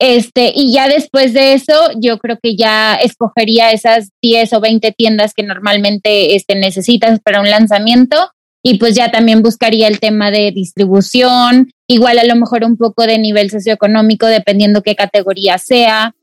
Este, 0.00 0.52
y 0.54 0.72
ya 0.72 0.88
después 0.88 1.34
de 1.34 1.52
eso, 1.52 1.74
yo 2.00 2.18
creo 2.18 2.38
que 2.42 2.56
ya 2.56 2.94
escogería 2.94 3.70
esas 3.70 4.08
10 4.22 4.54
o 4.54 4.60
20 4.60 4.92
tiendas 4.92 5.34
que 5.34 5.42
normalmente 5.42 6.34
este, 6.34 6.54
necesitas 6.54 7.20
para 7.20 7.40
un 7.40 7.50
lanzamiento 7.50 8.16
y 8.62 8.78
pues 8.78 8.94
ya 8.94 9.10
también 9.10 9.42
buscaría 9.42 9.88
el 9.88 10.00
tema 10.00 10.30
de 10.30 10.52
distribución, 10.52 11.70
igual 11.86 12.18
a 12.18 12.24
lo 12.24 12.34
mejor 12.36 12.64
un 12.64 12.78
poco 12.78 13.06
de 13.06 13.18
nivel 13.18 13.50
socioeconómico, 13.50 14.26
dependiendo 14.26 14.82
qué 14.82 14.96
categoría 14.96 15.58
sea, 15.58 16.14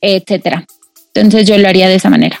etcétera. 0.00 0.64
Entonces 1.14 1.46
yo 1.46 1.58
lo 1.58 1.68
haría 1.68 1.88
de 1.88 1.96
esa 1.96 2.10
manera. 2.10 2.40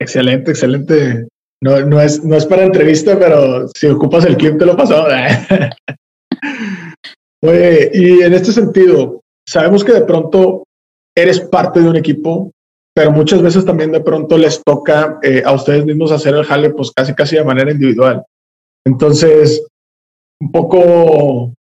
Excelente, 0.00 0.52
excelente. 0.52 1.28
No, 1.62 1.84
no, 1.84 2.00
es, 2.00 2.24
no 2.24 2.36
es 2.36 2.46
para 2.46 2.64
entrevista, 2.64 3.18
pero 3.18 3.68
si 3.68 3.86
ocupas 3.86 4.24
el 4.24 4.36
clip 4.36 4.58
te 4.58 4.64
lo 4.64 4.76
pasó. 4.76 5.06
Oye, 7.42 7.90
y 7.92 8.22
en 8.22 8.32
este 8.32 8.52
sentido, 8.52 9.20
sabemos 9.46 9.84
que 9.84 9.92
de 9.92 10.02
pronto 10.02 10.64
eres 11.14 11.40
parte 11.40 11.80
de 11.80 11.88
un 11.88 11.96
equipo, 11.96 12.50
pero 12.94 13.12
muchas 13.12 13.42
veces 13.42 13.64
también 13.64 13.92
de 13.92 14.00
pronto 14.00 14.38
les 14.38 14.62
toca 14.64 15.18
eh, 15.22 15.42
a 15.44 15.52
ustedes 15.52 15.84
mismos 15.84 16.12
hacer 16.12 16.34
el 16.34 16.44
jale, 16.44 16.70
pues 16.70 16.90
casi 16.96 17.14
casi 17.14 17.36
de 17.36 17.44
manera 17.44 17.70
individual. 17.70 18.24
Entonces, 18.86 19.66
un 20.40 20.50
poco 20.50 21.52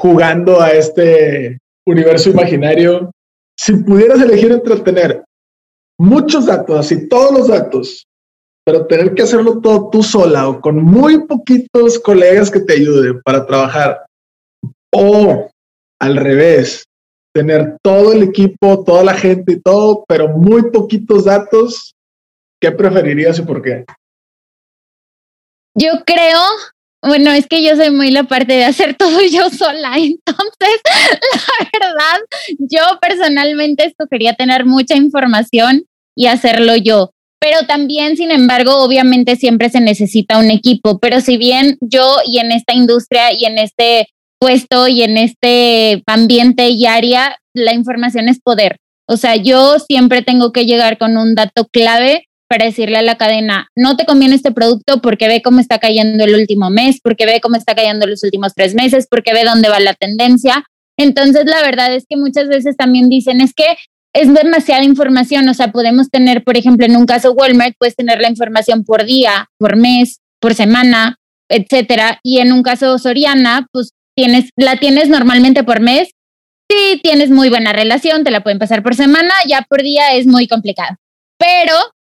jugando 0.00 0.60
a 0.60 0.72
este 0.72 1.58
universo 1.86 2.30
imaginario, 2.30 3.10
si 3.58 3.76
pudieras 3.76 4.20
elegir 4.20 4.52
entre 4.52 4.76
tener 4.80 5.22
muchos 5.98 6.46
datos, 6.46 6.78
así 6.78 7.08
todos 7.08 7.32
los 7.32 7.48
datos, 7.48 8.06
pero 8.64 8.86
tener 8.86 9.14
que 9.14 9.22
hacerlo 9.22 9.60
todo 9.60 9.90
tú 9.90 10.02
sola 10.02 10.48
o 10.48 10.60
con 10.60 10.82
muy 10.82 11.26
poquitos 11.26 11.98
colegas 11.98 12.50
que 12.50 12.60
te 12.60 12.74
ayuden 12.74 13.20
para 13.22 13.46
trabajar, 13.46 14.06
o 14.92 15.50
al 16.00 16.16
revés, 16.16 16.84
tener 17.34 17.76
todo 17.82 18.12
el 18.12 18.22
equipo, 18.22 18.84
toda 18.84 19.04
la 19.04 19.14
gente 19.14 19.52
y 19.52 19.60
todo, 19.60 20.04
pero 20.06 20.28
muy 20.28 20.70
poquitos 20.70 21.24
datos, 21.24 21.94
¿qué 22.60 22.70
preferirías 22.70 23.38
y 23.38 23.42
por 23.42 23.60
qué? 23.60 23.84
Yo 25.76 25.90
creo, 26.06 26.38
bueno, 27.06 27.30
es 27.32 27.46
que 27.46 27.62
yo 27.62 27.76
soy 27.76 27.90
muy 27.90 28.10
la 28.10 28.24
parte 28.24 28.54
de 28.54 28.64
hacer 28.64 28.94
todo 28.98 29.20
yo 29.22 29.50
sola, 29.50 29.92
entonces, 29.96 30.80
la 31.60 31.70
verdad, 31.78 32.18
yo 32.58 32.82
personalmente 33.00 33.84
escogería 33.84 34.34
tener 34.34 34.64
mucha 34.64 34.96
información 34.96 35.84
y 36.16 36.26
hacerlo 36.26 36.76
yo. 36.76 37.10
Pero 37.40 37.66
también, 37.66 38.16
sin 38.16 38.30
embargo, 38.30 38.78
obviamente 38.78 39.36
siempre 39.36 39.68
se 39.68 39.80
necesita 39.80 40.38
un 40.38 40.50
equipo, 40.50 40.98
pero 40.98 41.20
si 41.20 41.36
bien 41.36 41.76
yo 41.80 42.16
y 42.26 42.38
en 42.38 42.52
esta 42.52 42.72
industria 42.72 43.32
y 43.32 43.44
en 43.44 43.58
este 43.58 44.08
puesto 44.38 44.88
y 44.88 45.02
en 45.02 45.18
este 45.18 46.02
ambiente 46.06 46.70
y 46.70 46.86
área, 46.86 47.38
la 47.54 47.74
información 47.74 48.28
es 48.28 48.40
poder. 48.40 48.78
O 49.06 49.18
sea, 49.18 49.36
yo 49.36 49.78
siempre 49.78 50.22
tengo 50.22 50.52
que 50.52 50.64
llegar 50.64 50.96
con 50.96 51.18
un 51.18 51.34
dato 51.34 51.66
clave 51.66 52.28
para 52.48 52.66
decirle 52.66 52.98
a 52.98 53.02
la 53.02 53.16
cadena, 53.16 53.68
no 53.76 53.96
te 53.96 54.04
conviene 54.04 54.34
este 54.34 54.52
producto 54.52 55.00
porque 55.00 55.28
ve 55.28 55.42
cómo 55.42 55.60
está 55.60 55.78
cayendo 55.78 56.24
el 56.24 56.34
último 56.34 56.70
mes, 56.70 57.00
porque 57.02 57.26
ve 57.26 57.40
cómo 57.40 57.56
está 57.56 57.74
cayendo 57.74 58.06
los 58.06 58.22
últimos 58.22 58.54
tres 58.54 58.74
meses, 58.74 59.06
porque 59.10 59.32
ve 59.32 59.44
dónde 59.44 59.68
va 59.68 59.80
la 59.80 59.94
tendencia. 59.94 60.64
Entonces, 60.96 61.46
la 61.46 61.60
verdad 61.62 61.94
es 61.94 62.04
que 62.08 62.16
muchas 62.16 62.48
veces 62.48 62.76
también 62.76 63.08
dicen, 63.08 63.40
es 63.40 63.52
que 63.54 63.76
es 64.14 64.32
demasiada 64.32 64.84
información, 64.84 65.48
o 65.48 65.54
sea, 65.54 65.72
podemos 65.72 66.08
tener, 66.08 66.44
por 66.44 66.56
ejemplo, 66.56 66.86
en 66.86 66.96
un 66.96 67.04
caso 67.04 67.32
Walmart, 67.32 67.74
puedes 67.78 67.96
tener 67.96 68.20
la 68.20 68.28
información 68.28 68.84
por 68.84 69.04
día, 69.04 69.48
por 69.58 69.76
mes, 69.76 70.20
por 70.40 70.54
semana, 70.54 71.16
etcétera, 71.48 72.20
y 72.22 72.38
en 72.38 72.52
un 72.52 72.62
caso 72.62 72.96
Soriana, 72.98 73.66
pues 73.72 73.90
tienes, 74.16 74.50
la 74.56 74.76
tienes 74.76 75.08
normalmente 75.08 75.64
por 75.64 75.80
mes. 75.80 76.10
Si 76.70 77.00
tienes 77.02 77.30
muy 77.30 77.50
buena 77.50 77.72
relación, 77.72 78.24
te 78.24 78.30
la 78.30 78.42
pueden 78.42 78.58
pasar 78.58 78.82
por 78.82 78.94
semana, 78.94 79.34
ya 79.46 79.66
por 79.68 79.82
día 79.82 80.14
es 80.14 80.26
muy 80.26 80.46
complicado. 80.46 80.96
Pero, 81.38 81.74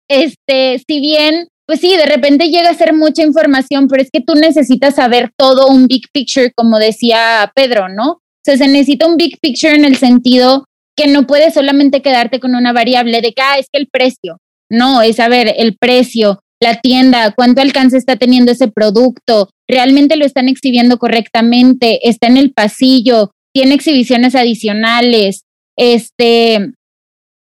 este, 0.08 0.82
si 0.86 1.00
bien, 1.00 1.48
pues 1.66 1.80
sí, 1.80 1.96
de 1.96 2.06
repente 2.06 2.48
llega 2.48 2.70
a 2.70 2.74
ser 2.74 2.94
mucha 2.94 3.22
información, 3.22 3.88
pero 3.88 4.02
es 4.02 4.10
que 4.10 4.20
tú 4.20 4.34
necesitas 4.34 4.94
saber 4.96 5.30
todo 5.36 5.68
un 5.68 5.86
big 5.86 6.02
picture, 6.12 6.52
como 6.54 6.78
decía 6.78 7.52
Pedro, 7.54 7.88
¿no? 7.88 8.12
O 8.12 8.20
sea, 8.44 8.56
se 8.56 8.68
necesita 8.68 9.06
un 9.06 9.16
big 9.16 9.38
picture 9.40 9.74
en 9.74 9.84
el 9.84 9.96
sentido 9.96 10.64
que 10.96 11.06
no 11.06 11.26
puedes 11.26 11.54
solamente 11.54 12.02
quedarte 12.02 12.40
con 12.40 12.54
una 12.54 12.72
variable 12.72 13.20
de 13.20 13.32
que, 13.32 13.42
ah, 13.42 13.58
es 13.58 13.66
que 13.70 13.78
el 13.78 13.88
precio. 13.88 14.38
No, 14.70 15.00
es 15.02 15.16
saber 15.16 15.54
el 15.56 15.76
precio, 15.78 16.40
la 16.60 16.80
tienda, 16.80 17.32
cuánto 17.36 17.62
alcance 17.62 17.96
está 17.96 18.16
teniendo 18.16 18.52
ese 18.52 18.68
producto, 18.68 19.50
realmente 19.68 20.16
lo 20.16 20.24
están 20.24 20.48
exhibiendo 20.48 20.98
correctamente, 20.98 22.08
está 22.08 22.26
en 22.26 22.36
el 22.36 22.52
pasillo, 22.52 23.30
tiene 23.54 23.74
exhibiciones 23.74 24.34
adicionales, 24.34 25.44
este, 25.76 26.72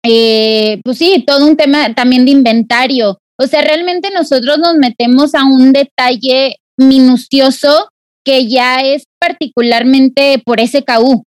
eh, 0.07 0.79
pues 0.83 0.97
sí, 0.97 1.23
todo 1.25 1.45
un 1.45 1.57
tema 1.57 1.93
también 1.93 2.25
de 2.25 2.31
inventario. 2.31 3.19
O 3.37 3.47
sea, 3.47 3.61
realmente 3.61 4.09
nosotros 4.11 4.57
nos 4.59 4.75
metemos 4.75 5.35
a 5.35 5.45
un 5.45 5.73
detalle 5.73 6.57
minucioso 6.77 7.89
que 8.23 8.47
ya 8.47 8.77
es 8.77 9.03
particularmente 9.19 10.41
por 10.43 10.59
SKU. 10.59 11.23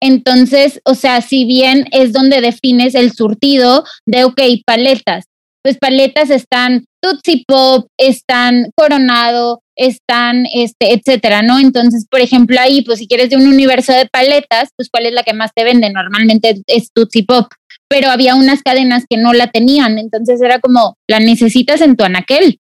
Entonces, 0.00 0.80
o 0.84 0.94
sea, 0.94 1.20
si 1.22 1.44
bien 1.44 1.86
es 1.90 2.12
donde 2.12 2.40
defines 2.40 2.94
el 2.94 3.12
surtido 3.12 3.84
de, 4.06 4.24
ok, 4.24 4.40
paletas, 4.66 5.24
pues 5.62 5.78
paletas 5.78 6.28
están 6.28 6.84
Tootsie 7.00 7.44
Pop, 7.46 7.86
están 7.98 8.70
Coronado, 8.76 9.62
están, 9.76 10.46
este, 10.52 10.92
etcétera, 10.92 11.42
¿no? 11.42 11.58
Entonces, 11.58 12.06
por 12.10 12.20
ejemplo, 12.20 12.60
ahí, 12.60 12.82
pues 12.82 12.98
si 12.98 13.06
quieres 13.06 13.30
de 13.30 13.36
un 13.36 13.46
universo 13.46 13.92
de 13.92 14.06
paletas, 14.06 14.68
pues 14.76 14.88
¿cuál 14.90 15.06
es 15.06 15.12
la 15.12 15.22
que 15.22 15.32
más 15.32 15.52
te 15.54 15.64
vende? 15.64 15.90
Normalmente 15.90 16.60
es 16.66 16.90
Tootsie 16.92 17.24
Pop, 17.24 17.46
pero 17.88 18.10
había 18.10 18.34
unas 18.34 18.62
cadenas 18.62 19.04
que 19.08 19.16
no 19.16 19.32
la 19.32 19.50
tenían, 19.50 19.98
entonces 19.98 20.40
era 20.40 20.60
como, 20.60 20.96
la 21.08 21.20
necesitas 21.20 21.80
en 21.80 21.96
tu 21.96 22.04
anaquel. 22.04 22.60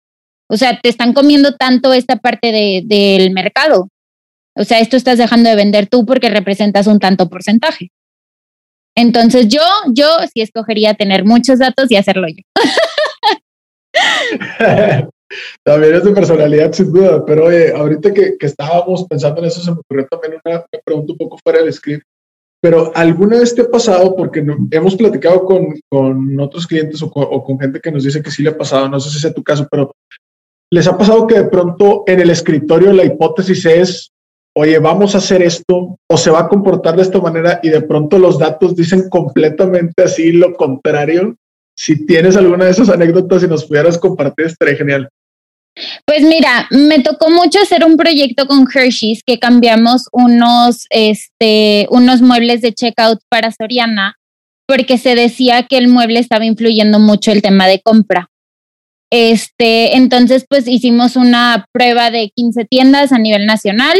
O 0.51 0.57
sea, 0.57 0.81
te 0.81 0.89
están 0.89 1.13
comiendo 1.13 1.57
tanto 1.57 1.93
esta 1.93 2.17
parte 2.17 2.53
de, 2.53 2.83
del 2.85 3.33
mercado. 3.33 3.89
O 4.57 4.65
sea, 4.65 4.81
esto 4.81 4.97
estás 4.97 5.19
dejando 5.19 5.51
de 5.51 5.57
vender 5.57 5.87
tú 5.87 6.07
porque 6.07 6.31
representas 6.31 6.87
un 6.87 6.99
tanto 6.99 7.29
porcentaje. 7.29 7.91
Entonces 8.97 9.49
yo, 9.49 9.63
yo 9.93 10.07
sí 10.33 10.41
escogería 10.41 10.95
tener 10.95 11.25
muchos 11.25 11.61
datos 11.61 11.91
y 11.91 11.97
hacerlo 11.97 12.27
yo. 12.29 12.43
también 15.63 15.95
es 15.95 16.05
de 16.05 16.13
personalidad, 16.13 16.73
sin 16.73 16.93
duda, 16.93 17.25
pero 17.25 17.49
ahorita 17.77 18.13
que, 18.13 18.37
que, 18.39 18.47
estábamos 18.47 19.07
pensando 19.07 19.41
en 19.41 19.47
eso, 19.47 19.61
se 19.61 19.71
me 19.71 19.79
ocurrió 19.79 20.07
también 20.07 20.41
una, 20.45 20.65
pregunta 20.85 21.13
un 21.13 21.19
poco 21.19 21.39
fuera 21.43 21.63
del 21.63 21.73
script. 21.73 22.05
Pero 22.61 22.91
¿alguna 22.95 23.39
vez 23.39 23.55
te 23.55 23.63
ha 23.63 23.71
pasado, 23.71 24.17
porque 24.17 24.45
hemos 24.71 24.97
platicado 24.97 25.45
con, 25.45 25.79
con 25.89 26.41
otros 26.41 26.67
clientes 26.67 27.01
o 27.03 27.11
con, 27.11 27.27
o 27.31 27.45
con, 27.45 27.59
gente 27.59 27.81
que 27.81 27.93
nos 27.93 28.03
dice 28.03 28.23
que 28.23 28.31
sí 28.31 28.43
le 28.43 28.51
ha 28.51 28.59
pasado, 28.59 28.89
no 28.89 28.99
sé 28.99 29.11
si 29.11 29.21
sea 29.21 29.33
tu 29.33 29.45
caso, 29.45 29.69
pero 29.71 29.93
¿les 30.71 30.87
ha 30.89 30.99
pasado 30.99 31.27
que 31.27 31.37
de 31.37 31.49
pronto 31.49 32.03
en 32.07 32.21
el 32.21 32.31
escritorio 32.31 32.93
la 32.93 33.05
hipótesis 33.05 33.65
es, 33.65 34.11
oye, 34.57 34.79
vamos 34.81 35.15
a 35.15 35.19
hacer 35.19 35.41
esto 35.43 35.97
o 36.09 36.17
se 36.17 36.31
va 36.31 36.41
a 36.41 36.49
comportar 36.49 36.97
de 36.97 37.03
esta 37.03 37.21
manera 37.21 37.61
y 37.63 37.69
de 37.69 37.83
pronto 37.83 38.19
los 38.19 38.39
datos 38.39 38.75
dicen 38.75 39.09
completamente 39.09 40.03
así 40.03 40.33
lo 40.33 40.53
contrario. 40.55 41.37
Si 41.77 42.07
tienes 42.07 42.37
alguna 42.37 42.65
de 42.65 42.73
esas 42.73 42.89
anécdotas 42.89 43.45
y 43.45 43.47
nos 43.47 43.65
pudieras 43.67 43.99
compartir, 43.99 44.47
estaría 44.47 44.75
genial. 44.75 45.09
Pues 46.05 46.23
mira, 46.23 46.67
me 46.71 47.01
tocó 47.01 47.31
mucho 47.31 47.61
hacer 47.61 47.85
un 47.85 47.97
proyecto 47.97 48.47
con 48.47 48.67
Hershey's 48.73 49.23
que 49.25 49.39
cambiamos 49.39 50.09
unos, 50.13 50.87
este, 50.91 51.87
unos 51.91 52.21
muebles 52.21 52.61
de 52.63 52.73
checkout 52.73 53.21
para 53.29 53.53
Soriana 53.53 54.17
porque 54.67 54.99
se 54.99 55.15
decía 55.15 55.63
que 55.63 55.79
el 55.79 55.89
mueble 55.89 56.21
estaba 56.21 56.45
influyendo 56.45 56.99
mucho 56.99 57.33
el 57.33 57.41
tema 57.41 57.67
de 57.67 57.81
compra. 57.81 58.31
Este, 59.11 59.97
entonces, 59.97 60.45
pues 60.47 60.69
hicimos 60.69 61.17
una 61.17 61.67
prueba 61.73 62.11
de 62.11 62.31
15 62.37 62.67
tiendas 62.67 63.11
a 63.13 63.19
nivel 63.19 63.47
nacional 63.47 63.97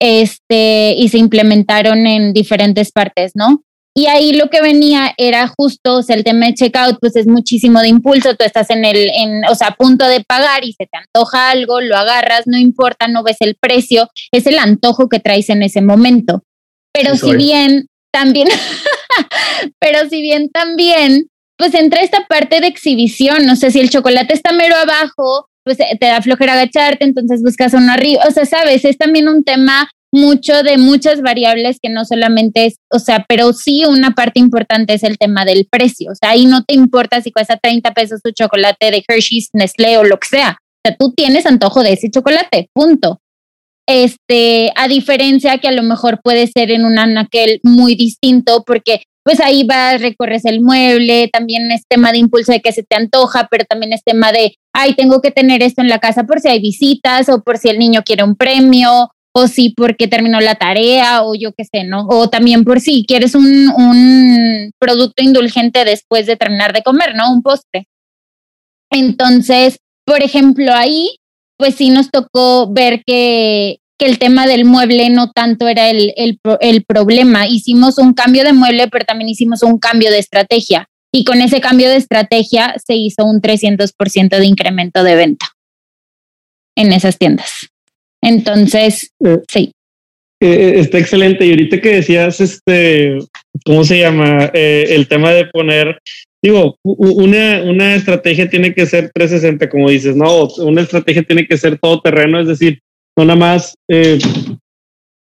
este, 0.00 0.94
y 0.98 1.08
se 1.08 1.18
implementaron 1.18 2.06
en 2.08 2.32
diferentes 2.32 2.90
partes, 2.90 3.32
¿no? 3.34 3.62
Y 3.94 4.06
ahí 4.06 4.32
lo 4.32 4.48
que 4.50 4.62
venía 4.62 5.12
era 5.16 5.48
justo, 5.48 5.96
o 5.96 6.02
sea, 6.02 6.14
el 6.14 6.22
tema 6.22 6.46
de 6.46 6.54
checkout, 6.54 6.98
pues 7.00 7.16
es 7.16 7.26
muchísimo 7.26 7.80
de 7.80 7.88
impulso, 7.88 8.36
tú 8.36 8.44
estás 8.44 8.70
en 8.70 8.84
el, 8.84 9.10
en, 9.10 9.44
o 9.46 9.54
sea, 9.54 9.68
a 9.68 9.74
punto 9.74 10.06
de 10.06 10.22
pagar 10.22 10.64
y 10.64 10.72
se 10.74 10.86
te 10.86 10.96
antoja 10.96 11.50
algo, 11.50 11.80
lo 11.80 11.96
agarras, 11.96 12.46
no 12.46 12.56
importa, 12.56 13.08
no 13.08 13.24
ves 13.24 13.38
el 13.40 13.56
precio, 13.56 14.08
es 14.30 14.46
el 14.46 14.58
antojo 14.58 15.08
que 15.08 15.18
traes 15.18 15.50
en 15.50 15.62
ese 15.62 15.80
momento. 15.80 16.44
Pero 16.92 17.16
si 17.16 17.34
bien 17.34 17.86
también, 18.12 18.48
pero 19.80 20.08
si 20.08 20.22
bien 20.22 20.50
también, 20.50 21.28
pues 21.56 21.74
entra 21.74 22.02
esta 22.02 22.26
parte 22.26 22.60
de 22.60 22.68
exhibición, 22.68 23.44
no 23.44 23.56
sé 23.56 23.72
si 23.72 23.80
el 23.80 23.90
chocolate 23.90 24.34
está 24.34 24.52
mero 24.52 24.76
abajo, 24.76 25.48
pues 25.64 25.78
te 25.78 26.06
da 26.06 26.22
flojera 26.22 26.54
agacharte, 26.54 27.04
entonces 27.04 27.42
buscas 27.42 27.74
uno 27.74 27.92
arriba. 27.92 28.22
O 28.26 28.30
sea, 28.30 28.46
sabes, 28.46 28.84
es 28.84 28.96
también 28.96 29.28
un 29.28 29.44
tema 29.44 29.90
mucho 30.12 30.62
de 30.62 30.76
muchas 30.76 31.22
variables 31.22 31.78
que 31.80 31.88
no 31.88 32.04
solamente 32.04 32.66
es, 32.66 32.76
o 32.90 32.98
sea, 32.98 33.24
pero 33.28 33.52
sí 33.52 33.84
una 33.84 34.12
parte 34.12 34.40
importante 34.40 34.94
es 34.94 35.02
el 35.04 35.18
tema 35.18 35.44
del 35.44 35.68
precio. 35.70 36.12
O 36.12 36.14
sea, 36.14 36.30
ahí 36.30 36.46
no 36.46 36.64
te 36.64 36.74
importa 36.74 37.20
si 37.20 37.30
cuesta 37.30 37.56
30 37.56 37.92
pesos 37.92 38.20
tu 38.22 38.30
chocolate 38.32 38.90
de 38.90 39.04
Hershey's, 39.06 39.50
Nestlé 39.52 39.98
o 39.98 40.04
lo 40.04 40.18
que 40.18 40.28
sea. 40.28 40.58
O 40.60 40.88
sea, 40.88 40.96
tú 40.96 41.12
tienes 41.12 41.46
antojo 41.46 41.82
de 41.82 41.92
ese 41.92 42.10
chocolate, 42.10 42.70
punto. 42.72 43.20
Este, 43.86 44.72
a 44.76 44.88
diferencia 44.88 45.58
que 45.58 45.68
a 45.68 45.72
lo 45.72 45.82
mejor 45.82 46.20
puede 46.22 46.46
ser 46.46 46.70
en 46.70 46.84
un 46.84 46.98
anaquel 46.98 47.60
muy 47.62 47.96
distinto 47.96 48.62
porque 48.64 49.02
pues 49.22 49.40
ahí 49.40 49.64
vas, 49.64 50.00
recorres 50.00 50.44
el 50.44 50.60
mueble, 50.60 51.28
también 51.32 51.70
es 51.70 51.82
tema 51.88 52.10
de 52.10 52.18
impulso 52.18 52.52
de 52.52 52.60
que 52.60 52.72
se 52.72 52.82
te 52.82 52.96
antoja, 52.96 53.48
pero 53.50 53.64
también 53.64 53.92
es 53.92 54.02
tema 54.02 54.32
de, 54.32 54.54
ay, 54.72 54.94
tengo 54.94 55.20
que 55.20 55.30
tener 55.30 55.62
esto 55.62 55.82
en 55.82 55.88
la 55.88 55.98
casa 55.98 56.24
por 56.24 56.40
si 56.40 56.48
hay 56.48 56.60
visitas 56.60 57.28
o 57.28 57.42
por 57.42 57.58
si 57.58 57.68
el 57.68 57.78
niño 57.78 58.02
quiere 58.02 58.24
un 58.24 58.34
premio 58.34 59.10
o 59.32 59.46
si 59.46 59.70
porque 59.70 60.08
terminó 60.08 60.40
la 60.40 60.56
tarea 60.56 61.22
o 61.22 61.34
yo 61.34 61.52
qué 61.52 61.64
sé, 61.64 61.84
¿no? 61.84 62.06
O 62.08 62.28
también 62.28 62.64
por 62.64 62.80
si 62.80 63.04
quieres 63.06 63.34
un, 63.34 63.46
un 63.68 64.72
producto 64.78 65.22
indulgente 65.22 65.84
después 65.84 66.26
de 66.26 66.36
terminar 66.36 66.72
de 66.72 66.82
comer, 66.82 67.14
¿no? 67.14 67.32
Un 67.32 67.42
postre. 67.42 67.86
Entonces, 68.90 69.78
por 70.04 70.22
ejemplo, 70.22 70.74
ahí, 70.74 71.16
pues 71.56 71.76
sí 71.76 71.90
nos 71.90 72.10
tocó 72.10 72.72
ver 72.72 73.02
que, 73.06 73.78
que 73.98 74.06
el 74.06 74.18
tema 74.18 74.46
del 74.46 74.64
mueble 74.64 75.10
no 75.10 75.30
tanto 75.30 75.68
era 75.68 75.90
el, 75.90 76.12
el, 76.16 76.40
el, 76.60 76.84
problema. 76.84 77.46
Hicimos 77.46 77.98
un 77.98 78.14
cambio 78.14 78.42
de 78.42 78.52
mueble, 78.52 78.88
pero 78.88 79.04
también 79.04 79.28
hicimos 79.28 79.62
un 79.62 79.78
cambio 79.78 80.10
de 80.10 80.18
estrategia. 80.18 80.88
Y 81.12 81.24
con 81.24 81.40
ese 81.40 81.60
cambio 81.60 81.88
de 81.88 81.96
estrategia 81.96 82.74
se 82.84 82.94
hizo 82.94 83.24
un 83.24 83.40
300% 83.40 84.38
de 84.38 84.46
incremento 84.46 85.04
de 85.04 85.16
venta 85.16 85.46
en 86.76 86.92
esas 86.92 87.18
tiendas. 87.18 87.70
Entonces, 88.22 89.12
eh, 89.24 89.38
sí. 89.48 89.72
Eh, 90.42 90.74
está 90.76 90.98
excelente. 90.98 91.46
Y 91.46 91.50
ahorita 91.50 91.80
que 91.80 91.96
decías, 91.96 92.40
este, 92.40 93.18
¿cómo 93.64 93.84
se 93.84 93.98
llama? 93.98 94.50
Eh, 94.54 94.86
el 94.90 95.06
tema 95.06 95.32
de 95.32 95.46
poner, 95.46 95.98
digo, 96.42 96.76
una, 96.82 97.62
una 97.62 97.94
estrategia 97.94 98.48
tiene 98.48 98.74
que 98.74 98.86
ser 98.86 99.10
360, 99.12 99.68
como 99.68 99.90
dices, 99.90 100.16
¿no? 100.16 100.46
Una 100.58 100.82
estrategia 100.82 101.22
tiene 101.22 101.46
que 101.46 101.58
ser 101.58 101.78
todo 101.78 102.00
terreno, 102.00 102.40
es 102.40 102.48
decir, 102.48 102.80
no 103.18 103.24
nada 103.24 103.38
más, 103.38 103.74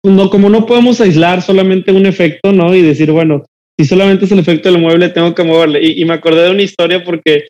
no, 0.04 0.30
como 0.30 0.48
no 0.48 0.66
podemos 0.66 1.00
aislar 1.00 1.42
solamente 1.42 1.90
un 1.90 2.06
efecto, 2.06 2.52
¿no? 2.52 2.74
Y 2.74 2.82
decir, 2.82 3.10
bueno, 3.10 3.44
si 3.76 3.86
solamente 3.86 4.24
es 4.24 4.32
el 4.32 4.38
efecto 4.38 4.70
del 4.70 4.80
mueble, 4.80 5.08
tengo 5.08 5.34
que 5.34 5.42
moverle. 5.42 5.84
Y, 5.84 6.04
me 6.04 6.14
acordé 6.14 6.42
de 6.42 6.50
una 6.50 6.62
historia 6.62 7.02
porque 7.02 7.48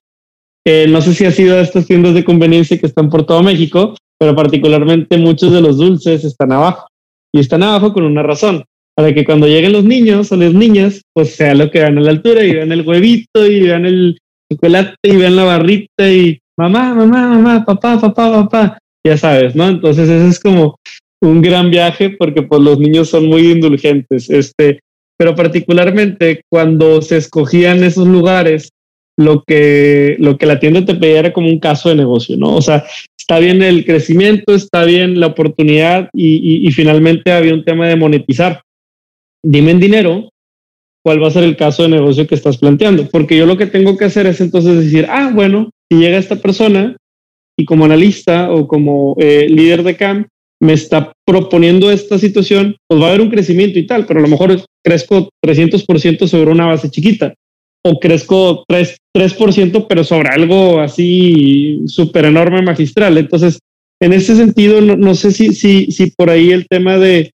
no 0.89 1.03
sé 1.03 1.13
si 1.13 1.27
ha 1.27 1.31
sido 1.31 1.57
de 1.57 1.63
estas 1.63 1.87
tiendas 1.87 2.15
de 2.15 2.25
conveniencia 2.25 2.79
que 2.79 2.87
están 2.87 3.11
por 3.11 3.27
todo 3.27 3.43
México, 3.43 3.95
pero 4.19 4.35
particularmente 4.35 5.17
muchos 5.17 5.53
de 5.53 5.61
los 5.61 5.79
dulces 5.79 6.25
están 6.25 6.53
abajo. 6.53 6.89
Y 7.33 7.41
están 7.41 7.63
abajo 7.63 7.93
con 7.93 8.05
una 8.05 8.23
razón, 8.23 8.65
para 8.97 9.15
que 9.15 9.25
cuando 9.25 9.47
lleguen 9.47 9.73
los 9.73 9.85
niños 9.85 10.33
o 10.33 10.37
las 10.37 10.53
niñas, 10.53 11.03
pues 11.15 11.37
sea 11.37 11.55
lo 11.55 11.71
que 11.71 11.79
vean 11.79 11.99
a 11.99 12.01
la 12.01 12.11
altura 12.11 12.45
y 12.45 12.55
vean 12.55 12.73
el 12.73 12.87
huevito 12.87 13.47
y 13.47 13.61
vean 13.61 13.87
el 13.87 14.19
chocolate 14.51 14.97
y 15.03 15.17
vean 15.17 15.37
la 15.37 15.45
barrita 15.45 16.11
y 16.11 16.41
mamá, 16.57 16.95
mamá, 16.95 17.29
mamá, 17.29 17.65
papá, 17.65 18.01
papá, 18.01 18.33
papá, 18.33 18.79
ya 19.07 19.17
sabes, 19.17 19.55
¿no? 19.55 19.69
Entonces 19.69 20.09
ese 20.09 20.29
es 20.29 20.41
como 20.41 20.81
un 21.21 21.43
gran 21.43 21.71
viaje 21.71 22.11
porque 22.11 22.43
pues 22.43 22.61
los 22.61 22.79
niños 22.81 23.09
son 23.09 23.27
muy 23.27 23.53
indulgentes, 23.53 24.31
este, 24.31 24.81
pero 25.17 25.35
particularmente 25.35 26.43
cuando 26.51 27.01
se 27.03 27.19
escogían 27.19 27.85
esos 27.85 28.09
lugares, 28.09 28.71
lo 29.17 29.43
que, 29.45 30.17
lo 30.19 30.39
que 30.39 30.47
la 30.47 30.61
tienda 30.61 30.85
te 30.85 30.95
pedía 30.95 31.21
era 31.21 31.33
como 31.33 31.49
un 31.49 31.59
caso 31.59 31.89
de 31.89 31.97
negocio, 31.97 32.37
¿no? 32.37 32.57
O 32.57 32.63
sea, 32.63 32.85
está 33.29 33.41
bien 33.41 33.63
el 33.63 33.85
crecimiento, 33.85 34.55
está 34.55 34.85
bien 34.85 35.21
la 35.21 35.27
oportunidad 35.27 36.09
y, 36.15 36.71
finalmente 36.71 37.31
había 37.31 37.53
un 37.53 37.63
tema 37.63 37.87
de 37.87 37.95
monetizar. 37.95 38.63
Dime 39.45 39.73
en 39.73 39.81
dinero 39.81 40.31
cuál 41.05 41.23
va 41.23 41.29
a 41.29 41.33
ser 41.33 41.45
el 41.45 41.55
caso 41.55 41.83
de 41.83 41.91
negocio 41.91 42.27
que 42.27 42.35
estás 42.35 42.57
planteando, 42.57 43.07
porque 43.11 43.37
yo 43.37 43.45
lo 43.45 43.59
que 43.59 43.67
tengo 43.67 43.99
que 43.99 44.07
hacer 44.07 44.27
es 44.27 44.41
entonces 44.41 44.79
decir, 44.79 45.07
ah, 45.11 45.31
bueno, 45.35 45.69
si 45.91 45.99
llega 45.99 46.17
esta 46.17 46.37
persona 46.37 46.97
y 47.59 47.67
como 47.67 47.85
analista 47.85 48.51
o 48.51 48.67
como 48.67 49.15
eh, 49.19 49.47
líder 49.51 49.83
de 49.83 49.97
CAM 49.97 50.27
me 50.63 50.73
está 50.73 51.13
proponiendo 51.27 51.91
esta 51.91 52.19
situación, 52.19 52.77
pues 52.89 52.99
va 52.99 53.07
a 53.07 53.09
haber 53.11 53.21
un 53.21 53.31
crecimiento 53.31 53.79
y 53.79 53.87
tal, 53.87 54.07
pero 54.07 54.21
a 54.21 54.23
lo 54.23 54.29
mejor 54.29 54.59
crezco 54.83 55.29
300% 55.45 56.27
sobre 56.27 56.51
una 56.51 56.65
base 56.65 56.91
chiquita 56.91 57.35
o 57.89 57.99
crezco 57.99 58.65
3, 58.69 58.97
3%, 59.17 59.87
pero 59.89 60.05
sobre 60.05 60.29
algo 60.29 60.81
así 60.81 61.83
súper 61.87 62.27
enorme, 62.27 62.63
magistral. 62.63 63.17
Entonces, 63.17 63.59
en 64.01 64.13
ese 64.13 64.37
sentido, 64.37 64.81
no, 64.81 65.15
sé 65.15 65.33
si, 65.33 65.55
si, 65.55 65.91
si 65.91 66.11
por 66.11 66.31
ahí 66.31 66.51
el 66.51 66.67
tema 66.69 66.99
de, 66.99 67.33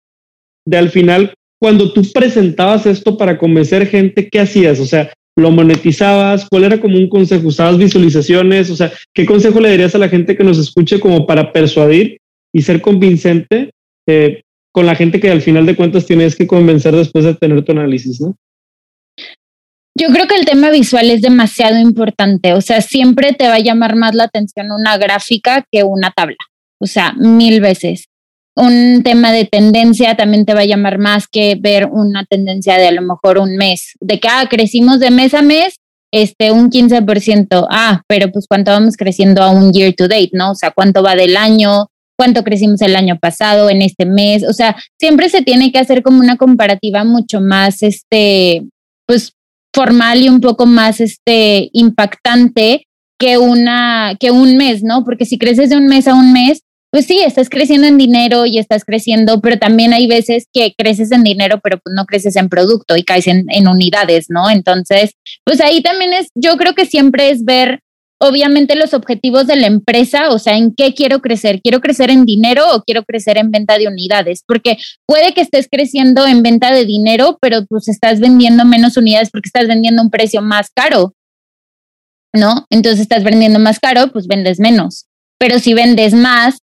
de 0.66 0.76
al 0.76 0.90
final, 0.90 1.34
cuando 1.60 1.92
tú 1.92 2.02
presentabas 2.12 2.86
esto 2.86 3.16
para 3.16 3.38
convencer 3.38 3.86
gente, 3.86 4.28
¿qué 4.28 4.40
hacías? 4.40 4.78
O 4.78 4.84
sea, 4.86 5.12
¿lo 5.36 5.50
monetizabas? 5.50 6.46
¿Cuál 6.48 6.64
era 6.64 6.80
como 6.80 6.98
un 6.98 7.08
consejo? 7.08 7.48
¿Usabas 7.48 7.78
visualizaciones? 7.78 8.70
O 8.70 8.76
sea, 8.76 8.92
¿qué 9.14 9.24
consejo 9.24 9.60
le 9.60 9.70
darías 9.70 9.94
a 9.94 9.98
la 9.98 10.08
gente 10.08 10.36
que 10.36 10.44
nos 10.44 10.58
escuche 10.58 11.00
como 11.00 11.26
para 11.26 11.52
persuadir 11.52 12.18
y 12.52 12.62
ser 12.62 12.80
convincente 12.80 13.70
eh, 14.06 14.42
con 14.72 14.86
la 14.86 14.94
gente 14.94 15.20
que 15.20 15.30
al 15.30 15.42
final 15.42 15.66
de 15.66 15.76
cuentas 15.76 16.06
tienes 16.06 16.36
que 16.36 16.46
convencer 16.46 16.94
después 16.94 17.24
de 17.24 17.34
tener 17.34 17.62
tu 17.64 17.72
análisis, 17.72 18.20
¿no? 18.20 18.36
Yo 19.94 20.08
creo 20.08 20.26
que 20.26 20.36
el 20.36 20.46
tema 20.46 20.70
visual 20.70 21.10
es 21.10 21.20
demasiado 21.20 21.78
importante, 21.78 22.54
o 22.54 22.60
sea, 22.62 22.80
siempre 22.80 23.34
te 23.34 23.48
va 23.48 23.56
a 23.56 23.60
llamar 23.60 23.94
más 23.94 24.14
la 24.14 24.24
atención 24.24 24.72
una 24.72 24.96
gráfica 24.96 25.66
que 25.70 25.84
una 25.84 26.10
tabla, 26.10 26.38
o 26.80 26.86
sea, 26.86 27.12
mil 27.18 27.60
veces. 27.60 28.06
Un 28.54 29.02
tema 29.02 29.32
de 29.32 29.44
tendencia 29.46 30.14
también 30.14 30.44
te 30.44 30.54
va 30.54 30.60
a 30.60 30.66
llamar 30.66 30.98
más 30.98 31.26
que 31.26 31.56
ver 31.58 31.86
una 31.90 32.24
tendencia 32.24 32.76
de 32.76 32.86
a 32.86 32.92
lo 32.92 33.02
mejor 33.02 33.38
un 33.38 33.56
mes, 33.56 33.92
de 34.00 34.18
que, 34.18 34.28
ah, 34.28 34.46
crecimos 34.48 34.98
de 34.98 35.10
mes 35.10 35.34
a 35.34 35.42
mes, 35.42 35.76
este, 36.10 36.52
un 36.52 36.70
15%, 36.70 37.66
ah, 37.70 38.02
pero 38.06 38.30
pues 38.30 38.46
cuánto 38.46 38.70
vamos 38.70 38.96
creciendo 38.96 39.42
a 39.42 39.50
un 39.50 39.72
year 39.72 39.94
to 39.94 40.08
date, 40.08 40.30
¿no? 40.32 40.52
O 40.52 40.54
sea, 40.54 40.70
cuánto 40.70 41.02
va 41.02 41.16
del 41.16 41.36
año, 41.36 41.88
cuánto 42.18 42.44
crecimos 42.44 42.80
el 42.82 42.96
año 42.96 43.18
pasado, 43.18 43.70
en 43.70 43.82
este 43.82 44.06
mes, 44.06 44.44
o 44.46 44.52
sea, 44.52 44.76
siempre 44.98 45.28
se 45.28 45.42
tiene 45.42 45.72
que 45.72 45.78
hacer 45.78 46.02
como 46.02 46.20
una 46.20 46.36
comparativa 46.36 47.04
mucho 47.04 47.40
más, 47.40 47.82
este, 47.82 48.64
pues 49.06 49.32
formal 49.74 50.22
y 50.22 50.28
un 50.28 50.40
poco 50.40 50.66
más 50.66 51.00
este, 51.00 51.70
impactante 51.72 52.86
que, 53.18 53.38
una, 53.38 54.16
que 54.18 54.30
un 54.30 54.56
mes, 54.56 54.82
¿no? 54.82 55.04
Porque 55.04 55.24
si 55.24 55.38
creces 55.38 55.70
de 55.70 55.76
un 55.76 55.86
mes 55.86 56.08
a 56.08 56.14
un 56.14 56.32
mes, 56.32 56.62
pues 56.90 57.06
sí, 57.06 57.20
estás 57.20 57.48
creciendo 57.48 57.86
en 57.86 57.96
dinero 57.96 58.44
y 58.44 58.58
estás 58.58 58.84
creciendo, 58.84 59.40
pero 59.40 59.58
también 59.58 59.94
hay 59.94 60.06
veces 60.06 60.46
que 60.52 60.74
creces 60.76 61.10
en 61.10 61.24
dinero, 61.24 61.58
pero 61.62 61.78
pues 61.82 61.94
no 61.96 62.04
creces 62.04 62.36
en 62.36 62.50
producto 62.50 62.96
y 62.96 63.02
caes 63.02 63.26
en, 63.28 63.46
en 63.48 63.66
unidades, 63.66 64.26
¿no? 64.28 64.50
Entonces, 64.50 65.12
pues 65.44 65.60
ahí 65.62 65.80
también 65.80 66.12
es, 66.12 66.28
yo 66.34 66.56
creo 66.58 66.74
que 66.74 66.84
siempre 66.84 67.30
es 67.30 67.44
ver 67.44 67.80
obviamente 68.22 68.76
los 68.76 68.94
objetivos 68.94 69.48
de 69.48 69.56
la 69.56 69.66
empresa, 69.66 70.30
o 70.30 70.38
sea, 70.38 70.56
en 70.56 70.72
qué 70.76 70.94
quiero 70.94 71.20
crecer. 71.20 71.60
¿Quiero 71.60 71.80
crecer 71.80 72.08
en 72.08 72.24
dinero 72.24 72.64
o 72.72 72.82
quiero 72.82 73.02
crecer 73.02 73.36
en 73.36 73.50
venta 73.50 73.78
de 73.78 73.88
unidades? 73.88 74.44
Porque 74.46 74.78
puede 75.06 75.34
que 75.34 75.40
estés 75.40 75.66
creciendo 75.68 76.24
en 76.28 76.44
venta 76.44 76.72
de 76.72 76.84
dinero, 76.84 77.36
pero 77.40 77.66
pues 77.66 77.88
estás 77.88 78.20
vendiendo 78.20 78.64
menos 78.64 78.96
unidades 78.96 79.30
porque 79.32 79.48
estás 79.48 79.66
vendiendo 79.66 80.02
un 80.02 80.10
precio 80.10 80.40
más 80.40 80.68
caro, 80.72 81.14
¿no? 82.32 82.64
Entonces 82.70 83.00
estás 83.00 83.24
vendiendo 83.24 83.58
más 83.58 83.80
caro, 83.80 84.12
pues 84.12 84.28
vendes 84.28 84.60
menos. 84.60 85.06
Pero 85.38 85.58
si 85.58 85.74
vendes 85.74 86.14
más 86.14 86.58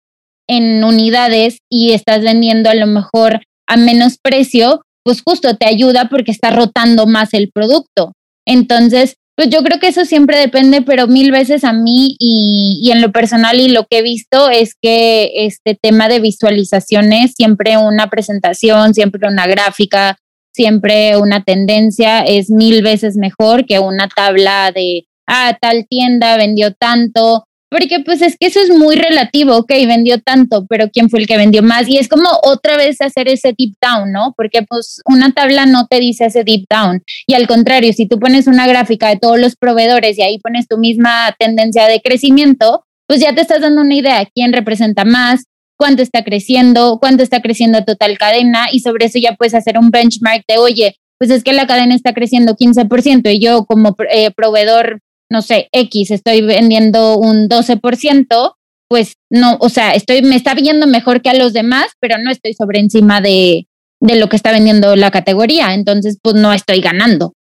en 0.47 0.81
unidades 0.85 1.57
y 1.69 1.91
estás 1.91 2.21
vendiendo 2.21 2.69
a 2.69 2.75
lo 2.75 2.87
mejor 2.87 3.41
a 3.67 3.75
menos 3.75 4.17
precio, 4.17 4.81
pues 5.03 5.21
justo 5.21 5.57
te 5.57 5.67
ayuda 5.67 6.07
porque 6.09 6.31
está 6.31 6.51
rotando 6.51 7.05
más 7.05 7.33
el 7.33 7.51
producto. 7.51 8.13
Entonces, 8.47 9.17
pues 9.39 9.51
yo 9.51 9.63
creo 9.63 9.79
que 9.79 9.87
eso 9.87 10.03
siempre 10.03 10.37
depende, 10.37 10.81
pero 10.81 11.07
mil 11.07 11.31
veces 11.31 11.63
a 11.63 11.71
mí 11.71 12.17
y, 12.19 12.89
en 12.91 12.99
lo 13.01 13.13
personal 13.13 13.57
y 13.57 13.69
lo 13.69 13.85
que 13.85 13.99
he 13.99 14.01
visto 14.01 14.49
es 14.49 14.75
que 14.75 15.31
este 15.33 15.79
tema 15.81 16.09
de 16.09 16.19
visualizaciones, 16.19 17.35
siempre 17.37 17.77
una 17.77 18.09
presentación, 18.09 18.93
siempre 18.93 19.29
una 19.29 19.47
gráfica, 19.47 20.17
siempre 20.53 21.15
una 21.15 21.45
tendencia 21.45 22.19
es 22.19 22.49
mil 22.49 22.81
veces 22.81 23.15
mejor 23.15 23.65
que 23.65 23.79
una 23.79 24.09
tabla 24.09 24.73
de, 24.75 25.07
ah, 25.25 25.57
tal 25.61 25.87
tienda 25.89 26.35
vendió 26.35 26.73
tanto, 26.73 27.45
porque 27.69 27.99
pues 27.99 28.21
es 28.21 28.35
que 28.37 28.47
eso 28.47 28.59
es 28.59 28.69
muy 28.69 28.95
relativo, 28.95 29.55
ok, 29.55 29.69
vendió 29.87 30.19
tanto, 30.19 30.65
pero 30.67 30.89
¿quién 30.89 31.09
fue 31.09 31.19
el 31.19 31.27
que 31.27 31.37
vendió 31.37 31.61
más? 31.61 31.87
Y 31.87 31.97
es 31.97 32.07
como 32.07 32.29
otra 32.43 32.77
vez 32.77 32.99
hacer 33.01 33.27
ese 33.27 33.53
deep 33.57 33.75
down, 33.79 34.11
¿no? 34.11 34.33
Porque 34.35 34.63
pues 34.63 35.01
una 35.05 35.31
tabla 35.31 35.65
no 35.65 35.85
te 35.87 35.99
dice 35.99 36.25
ese 36.25 36.43
deep 36.43 36.65
down. 36.69 37.03
Y 37.27 37.35
al 37.35 37.47
contrario, 37.47 37.93
si 37.93 38.07
tú 38.07 38.19
pones 38.19 38.47
una 38.47 38.67
gráfica 38.67 39.09
de 39.09 39.17
todos 39.17 39.39
los 39.39 39.55
proveedores 39.55 40.17
y 40.17 40.23
ahí 40.23 40.39
pones 40.39 40.67
tu 40.67 40.77
misma 40.77 41.35
tendencia 41.37 41.85
de 41.87 42.01
crecimiento, 42.01 42.85
pues 43.07 43.19
ya 43.19 43.33
te 43.33 43.41
estás 43.41 43.61
dando 43.61 43.81
una 43.81 43.95
idea, 43.95 44.27
quién 44.33 44.51
representa 44.51 45.05
más, 45.05 45.43
cuánto 45.77 46.01
está 46.01 46.23
creciendo, 46.23 46.97
cuánto 46.99 47.23
está 47.23 47.41
creciendo 47.41 47.83
total 47.85 48.17
cadena 48.17 48.67
y 48.71 48.81
sobre 48.81 49.05
eso 49.05 49.19
ya 49.19 49.35
puedes 49.35 49.53
hacer 49.53 49.77
un 49.77 49.91
benchmark 49.91 50.43
de, 50.47 50.57
oye, 50.57 50.95
pues 51.19 51.31
es 51.31 51.43
que 51.43 51.53
la 51.53 51.67
cadena 51.67 51.95
está 51.95 52.13
creciendo 52.13 52.55
15% 52.55 53.33
y 53.33 53.39
yo 53.39 53.65
como 53.65 53.95
eh, 54.11 54.31
proveedor 54.31 55.01
no 55.29 55.41
sé, 55.41 55.69
X, 55.71 56.11
estoy 56.11 56.41
vendiendo 56.41 57.17
un 57.17 57.47
12%, 57.47 58.53
pues 58.87 59.13
no, 59.29 59.57
o 59.59 59.69
sea, 59.69 59.93
estoy, 59.93 60.21
me 60.21 60.35
está 60.35 60.55
viendo 60.55 60.87
mejor 60.87 61.21
que 61.21 61.29
a 61.29 61.35
los 61.35 61.53
demás, 61.53 61.91
pero 61.99 62.17
no 62.17 62.31
estoy 62.31 62.53
sobre 62.53 62.79
encima 62.79 63.21
de, 63.21 63.67
de 63.99 64.15
lo 64.15 64.29
que 64.29 64.35
está 64.35 64.51
vendiendo 64.51 64.95
la 64.95 65.11
categoría, 65.11 65.73
entonces 65.73 66.17
pues 66.21 66.35
no 66.35 66.53
estoy 66.53 66.81
ganando. 66.81 67.33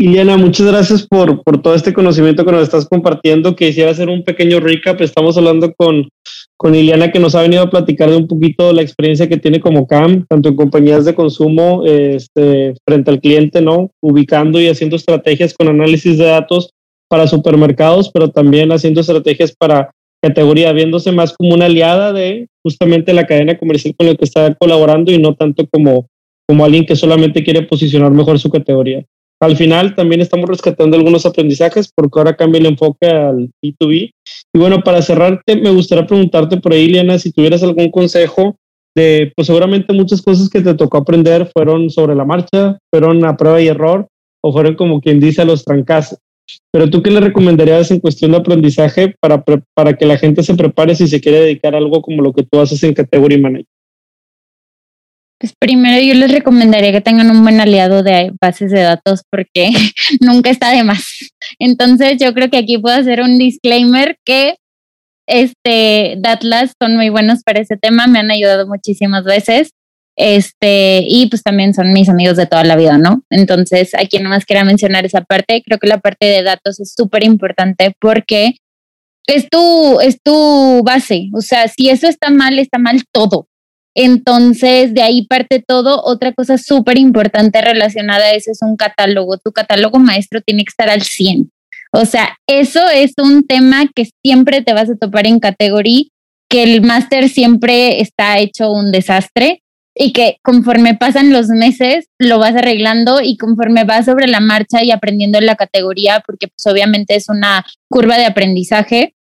Iliana, 0.00 0.36
muchas 0.36 0.64
gracias 0.68 1.04
por, 1.04 1.42
por 1.42 1.60
todo 1.60 1.74
este 1.74 1.92
conocimiento 1.92 2.44
que 2.44 2.52
nos 2.52 2.62
estás 2.62 2.88
compartiendo. 2.88 3.56
Quisiera 3.56 3.90
hacer 3.90 4.08
un 4.08 4.22
pequeño 4.22 4.60
recap. 4.60 5.00
Estamos 5.00 5.36
hablando 5.36 5.74
con, 5.74 6.08
con 6.56 6.76
Iliana 6.76 7.10
que 7.10 7.18
nos 7.18 7.34
ha 7.34 7.42
venido 7.42 7.64
a 7.64 7.70
platicar 7.70 8.08
de 8.08 8.16
un 8.16 8.28
poquito 8.28 8.72
la 8.72 8.82
experiencia 8.82 9.28
que 9.28 9.38
tiene 9.38 9.58
como 9.58 9.88
CAM, 9.88 10.24
tanto 10.28 10.50
en 10.50 10.54
compañías 10.54 11.04
de 11.04 11.16
consumo 11.16 11.82
este, 11.84 12.74
frente 12.86 13.10
al 13.10 13.20
cliente, 13.20 13.60
¿no? 13.60 13.90
Ubicando 14.00 14.60
y 14.60 14.68
haciendo 14.68 14.94
estrategias 14.94 15.52
con 15.52 15.66
análisis 15.66 16.16
de 16.16 16.26
datos 16.26 16.70
para 17.08 17.26
supermercados, 17.26 18.08
pero 18.14 18.30
también 18.30 18.70
haciendo 18.70 19.00
estrategias 19.00 19.52
para 19.58 19.90
categoría, 20.22 20.72
viéndose 20.72 21.10
más 21.10 21.32
como 21.32 21.54
una 21.54 21.64
aliada 21.64 22.12
de 22.12 22.46
justamente 22.62 23.12
la 23.12 23.26
cadena 23.26 23.58
comercial 23.58 23.96
con 23.98 24.06
la 24.06 24.14
que 24.14 24.24
está 24.24 24.54
colaborando 24.54 25.10
y 25.10 25.18
no 25.18 25.34
tanto 25.34 25.66
como, 25.66 26.06
como 26.46 26.64
alguien 26.64 26.86
que 26.86 26.94
solamente 26.94 27.42
quiere 27.42 27.62
posicionar 27.62 28.12
mejor 28.12 28.38
su 28.38 28.48
categoría. 28.48 29.04
Al 29.40 29.56
final 29.56 29.94
también 29.94 30.20
estamos 30.20 30.48
rescatando 30.48 30.96
algunos 30.96 31.24
aprendizajes 31.24 31.92
porque 31.94 32.18
ahora 32.18 32.36
cambia 32.36 32.58
el 32.60 32.66
enfoque 32.66 33.06
al 33.06 33.50
B2B. 33.62 34.10
Y 34.52 34.58
bueno, 34.58 34.80
para 34.82 35.02
cerrarte, 35.02 35.56
me 35.56 35.70
gustaría 35.70 36.06
preguntarte 36.06 36.56
por 36.58 36.72
ahí, 36.72 36.88
Liana, 36.88 37.18
si 37.18 37.32
tuvieras 37.32 37.62
algún 37.62 37.90
consejo 37.90 38.56
de, 38.96 39.32
pues 39.36 39.46
seguramente 39.46 39.92
muchas 39.92 40.22
cosas 40.22 40.48
que 40.48 40.60
te 40.60 40.74
tocó 40.74 40.98
aprender 40.98 41.50
fueron 41.52 41.88
sobre 41.88 42.16
la 42.16 42.24
marcha, 42.24 42.78
fueron 42.90 43.24
a 43.24 43.36
prueba 43.36 43.60
y 43.60 43.68
error 43.68 44.08
o 44.42 44.52
fueron 44.52 44.74
como 44.74 45.00
quien 45.00 45.20
dice 45.20 45.42
a 45.42 45.44
los 45.44 45.64
trancazos. 45.64 46.18
Pero 46.72 46.88
tú 46.90 47.02
qué 47.02 47.10
le 47.10 47.20
recomendarías 47.20 47.90
en 47.90 48.00
cuestión 48.00 48.32
de 48.32 48.38
aprendizaje 48.38 49.14
para, 49.20 49.44
para 49.74 49.96
que 49.96 50.06
la 50.06 50.16
gente 50.16 50.42
se 50.42 50.54
prepare 50.54 50.94
si 50.94 51.06
se 51.06 51.20
quiere 51.20 51.40
dedicar 51.40 51.74
a 51.74 51.78
algo 51.78 52.02
como 52.02 52.22
lo 52.22 52.32
que 52.32 52.42
tú 52.42 52.58
haces 52.58 52.82
en 52.82 52.94
Category 52.94 53.40
Manager? 53.40 53.66
Pues 55.40 55.54
primero 55.58 56.02
yo 56.02 56.14
les 56.14 56.32
recomendaría 56.32 56.90
que 56.90 57.00
tengan 57.00 57.30
un 57.30 57.42
buen 57.42 57.60
aliado 57.60 58.02
de 58.02 58.32
bases 58.40 58.72
de 58.72 58.80
datos 58.80 59.22
porque 59.30 59.70
nunca 60.20 60.50
está 60.50 60.70
de 60.70 60.82
más. 60.82 61.30
Entonces 61.58 62.16
yo 62.18 62.34
creo 62.34 62.50
que 62.50 62.58
aquí 62.58 62.78
puedo 62.78 62.96
hacer 62.96 63.20
un 63.20 63.38
disclaimer 63.38 64.16
que 64.24 64.56
este 65.28 66.16
Datlas 66.18 66.72
son 66.80 66.96
muy 66.96 67.10
buenos 67.10 67.42
para 67.44 67.60
ese 67.60 67.76
tema, 67.76 68.06
me 68.06 68.18
han 68.18 68.30
ayudado 68.30 68.66
muchísimas 68.66 69.24
veces. 69.24 69.70
Este, 70.16 71.04
y 71.06 71.28
pues 71.28 71.44
también 71.44 71.74
son 71.74 71.92
mis 71.92 72.08
amigos 72.08 72.36
de 72.36 72.46
toda 72.46 72.64
la 72.64 72.74
vida, 72.74 72.98
¿no? 72.98 73.22
Entonces, 73.30 73.94
aquí 73.94 74.18
nomás 74.18 74.44
quería 74.44 74.64
mencionar 74.64 75.06
esa 75.06 75.20
parte. 75.20 75.62
Creo 75.64 75.78
que 75.78 75.86
la 75.86 75.98
parte 75.98 76.26
de 76.26 76.42
datos 76.42 76.80
es 76.80 76.92
súper 76.96 77.22
importante 77.22 77.94
porque 78.00 78.56
es 79.28 79.48
tu, 79.48 80.00
es 80.00 80.20
tu 80.20 80.82
base. 80.82 81.28
O 81.32 81.40
sea, 81.40 81.68
si 81.68 81.88
eso 81.88 82.08
está 82.08 82.30
mal, 82.30 82.58
está 82.58 82.78
mal 82.78 83.04
todo. 83.12 83.46
Entonces, 84.00 84.94
de 84.94 85.02
ahí 85.02 85.26
parte 85.26 85.60
todo. 85.66 86.04
Otra 86.04 86.32
cosa 86.32 86.56
súper 86.56 86.98
importante 86.98 87.60
relacionada 87.60 88.26
a 88.26 88.34
eso 88.34 88.52
es 88.52 88.62
un 88.62 88.76
catálogo. 88.76 89.38
Tu 89.38 89.50
catálogo 89.50 89.98
maestro 89.98 90.40
tiene 90.40 90.62
que 90.62 90.70
estar 90.70 90.88
al 90.88 91.02
100. 91.02 91.50
O 91.90 92.04
sea, 92.04 92.38
eso 92.46 92.88
es 92.88 93.14
un 93.20 93.44
tema 93.44 93.86
que 93.92 94.08
siempre 94.24 94.62
te 94.62 94.72
vas 94.72 94.88
a 94.88 94.94
topar 94.94 95.26
en 95.26 95.40
categoría, 95.40 96.04
que 96.48 96.62
el 96.62 96.80
máster 96.80 97.28
siempre 97.28 98.00
está 98.00 98.38
hecho 98.38 98.70
un 98.70 98.92
desastre 98.92 99.64
y 99.96 100.12
que 100.12 100.36
conforme 100.44 100.94
pasan 100.94 101.32
los 101.32 101.48
meses 101.48 102.06
lo 102.20 102.38
vas 102.38 102.54
arreglando 102.54 103.20
y 103.20 103.36
conforme 103.36 103.82
vas 103.82 104.04
sobre 104.04 104.28
la 104.28 104.38
marcha 104.38 104.84
y 104.84 104.92
aprendiendo 104.92 105.38
en 105.38 105.46
la 105.46 105.56
categoría, 105.56 106.22
porque 106.24 106.46
pues 106.46 106.72
obviamente 106.72 107.16
es 107.16 107.28
una 107.28 107.66
curva 107.90 108.16
de 108.16 108.26
aprendizaje, 108.26 109.16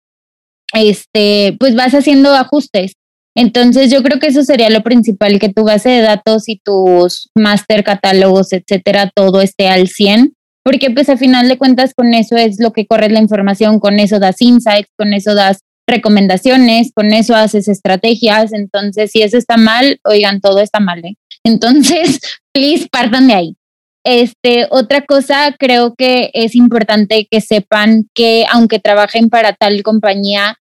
este, 0.71 1.55
pues 1.59 1.73
vas 1.73 1.95
haciendo 1.95 2.35
ajustes. 2.35 2.93
Entonces 3.39 3.91
yo 3.91 4.01
creo 4.01 4.19
que 4.19 4.27
eso 4.27 4.43
sería 4.43 4.71
lo 4.71 4.81
principal, 4.81 5.37
que 5.37 5.53
tu 5.53 5.63
base 5.63 5.89
de 5.89 6.01
datos 6.01 6.49
y 6.49 6.57
tus 6.57 7.29
master 7.35 7.83
catálogos, 7.83 8.51
etcétera, 8.51 9.11
todo 9.13 9.41
esté 9.41 9.67
al 9.67 9.89
100, 9.89 10.33
porque 10.63 10.89
pues 10.89 11.07
a 11.07 11.17
final 11.17 11.47
de 11.47 11.59
cuentas 11.59 11.93
con 11.93 12.15
eso 12.15 12.35
es 12.35 12.59
lo 12.59 12.73
que 12.73 12.87
corres 12.87 13.11
la 13.11 13.19
información, 13.19 13.79
con 13.79 13.99
eso 13.99 14.17
das 14.17 14.41
insights, 14.41 14.89
con 14.97 15.13
eso 15.13 15.35
das 15.35 15.59
recomendaciones, 15.87 16.91
con 16.95 17.13
eso 17.13 17.35
haces 17.35 17.67
estrategias, 17.67 18.53
entonces 18.53 19.11
si 19.11 19.21
eso 19.21 19.37
está 19.37 19.55
mal, 19.55 19.99
oigan, 20.03 20.41
todo 20.41 20.59
está 20.59 20.79
mal, 20.79 21.05
¿eh? 21.05 21.13
Entonces, 21.43 22.19
please 22.53 22.87
partan 22.91 23.27
de 23.27 23.33
ahí. 23.35 23.55
Este, 24.03 24.65
otra 24.71 25.01
cosa, 25.01 25.55
creo 25.59 25.93
que 25.95 26.31
es 26.33 26.55
importante 26.55 27.27
que 27.29 27.41
sepan 27.41 28.09
que 28.15 28.45
aunque 28.51 28.79
trabajen 28.79 29.29
para 29.29 29.53
tal 29.53 29.83
compañía, 29.83 30.57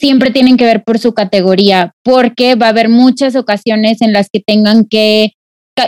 siempre 0.00 0.30
tienen 0.30 0.56
que 0.56 0.64
ver 0.64 0.82
por 0.82 0.98
su 0.98 1.12
categoría, 1.12 1.92
porque 2.02 2.54
va 2.54 2.66
a 2.66 2.70
haber 2.70 2.88
muchas 2.88 3.36
ocasiones 3.36 4.00
en 4.00 4.12
las 4.12 4.28
que 4.32 4.40
tengan 4.40 4.86
que 4.86 5.32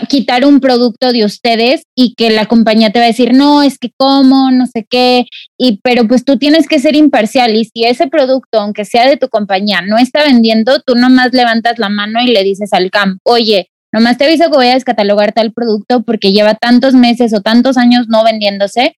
quitar 0.09 0.47
un 0.47 0.61
producto 0.61 1.13
de 1.13 1.25
ustedes 1.25 1.83
y 1.95 2.15
que 2.15 2.31
la 2.31 2.47
compañía 2.47 2.91
te 2.91 2.99
va 2.99 3.07
a 3.07 3.09
decir, 3.09 3.35
no, 3.35 3.63
es 3.63 3.79
que 3.79 3.91
cómo, 3.97 4.51
no 4.51 4.67
sé 4.67 4.87
qué, 4.89 5.27
y 5.59 5.81
pero 5.83 6.07
pues 6.07 6.25
tú 6.25 6.39
tienes 6.39 6.67
que 6.67 6.79
ser 6.79 6.95
imparcial 6.97 7.57
y 7.57 7.65
si 7.65 7.85
ese 7.85 8.07
producto, 8.07 8.61
aunque 8.61 8.85
sea 8.85 9.07
de 9.09 9.17
tu 9.17 9.29
compañía, 9.29 9.83
no 9.83 9.99
está 9.99 10.25
vendiendo, 10.25 10.81
tú 10.81 10.95
nomás 10.95 11.33
levantas 11.33 11.79
la 11.79 11.89
mano 11.89 12.23
y 12.23 12.29
le 12.29 12.43
dices 12.43 12.73
al 12.73 12.91
CAM, 12.91 13.19
oye, 13.25 13.69
nomás 13.93 14.17
te 14.17 14.25
aviso 14.25 14.45
que 14.45 14.57
voy 14.57 14.69
a 14.69 14.75
descatalogar 14.75 15.33
tal 15.33 15.53
producto 15.53 16.03
porque 16.03 16.33
lleva 16.33 16.55
tantos 16.55 16.95
meses 16.95 17.35
o 17.35 17.41
tantos 17.41 17.77
años 17.77 18.07
no 18.09 18.25
vendiéndose 18.25 18.97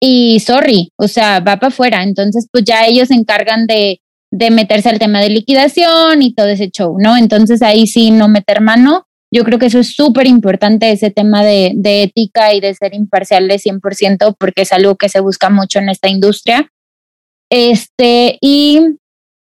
y 0.00 0.40
sorry, 0.40 0.90
o 0.96 1.08
sea, 1.08 1.40
va 1.40 1.56
para 1.56 1.68
afuera, 1.68 2.02
entonces 2.02 2.46
pues 2.50 2.64
ya 2.64 2.86
ellos 2.86 3.08
se 3.08 3.14
encargan 3.14 3.66
de, 3.66 4.00
de 4.30 4.50
meterse 4.50 4.88
al 4.88 4.98
tema 4.98 5.20
de 5.20 5.30
liquidación 5.30 6.22
y 6.22 6.34
todo 6.34 6.48
ese 6.48 6.70
show, 6.70 6.96
¿no? 6.98 7.16
Entonces 7.16 7.62
ahí 7.62 7.86
sí 7.86 8.10
no 8.10 8.28
meter 8.28 8.60
mano 8.60 9.06
yo 9.32 9.44
creo 9.44 9.58
que 9.58 9.66
eso 9.66 9.78
es 9.78 9.94
súper 9.94 10.26
importante, 10.26 10.90
ese 10.90 11.10
tema 11.10 11.44
de, 11.44 11.72
de, 11.76 12.02
ética 12.02 12.52
y 12.52 12.60
de 12.60 12.74
ser 12.74 12.94
imparcial 12.94 13.46
de 13.46 13.58
100%, 13.58 14.34
porque 14.36 14.62
es 14.62 14.72
algo 14.72 14.96
que 14.96 15.08
se 15.08 15.20
busca 15.20 15.50
mucho 15.50 15.78
en 15.78 15.88
esta 15.88 16.08
industria. 16.08 16.68
Este, 17.48 18.38
y 18.40 18.80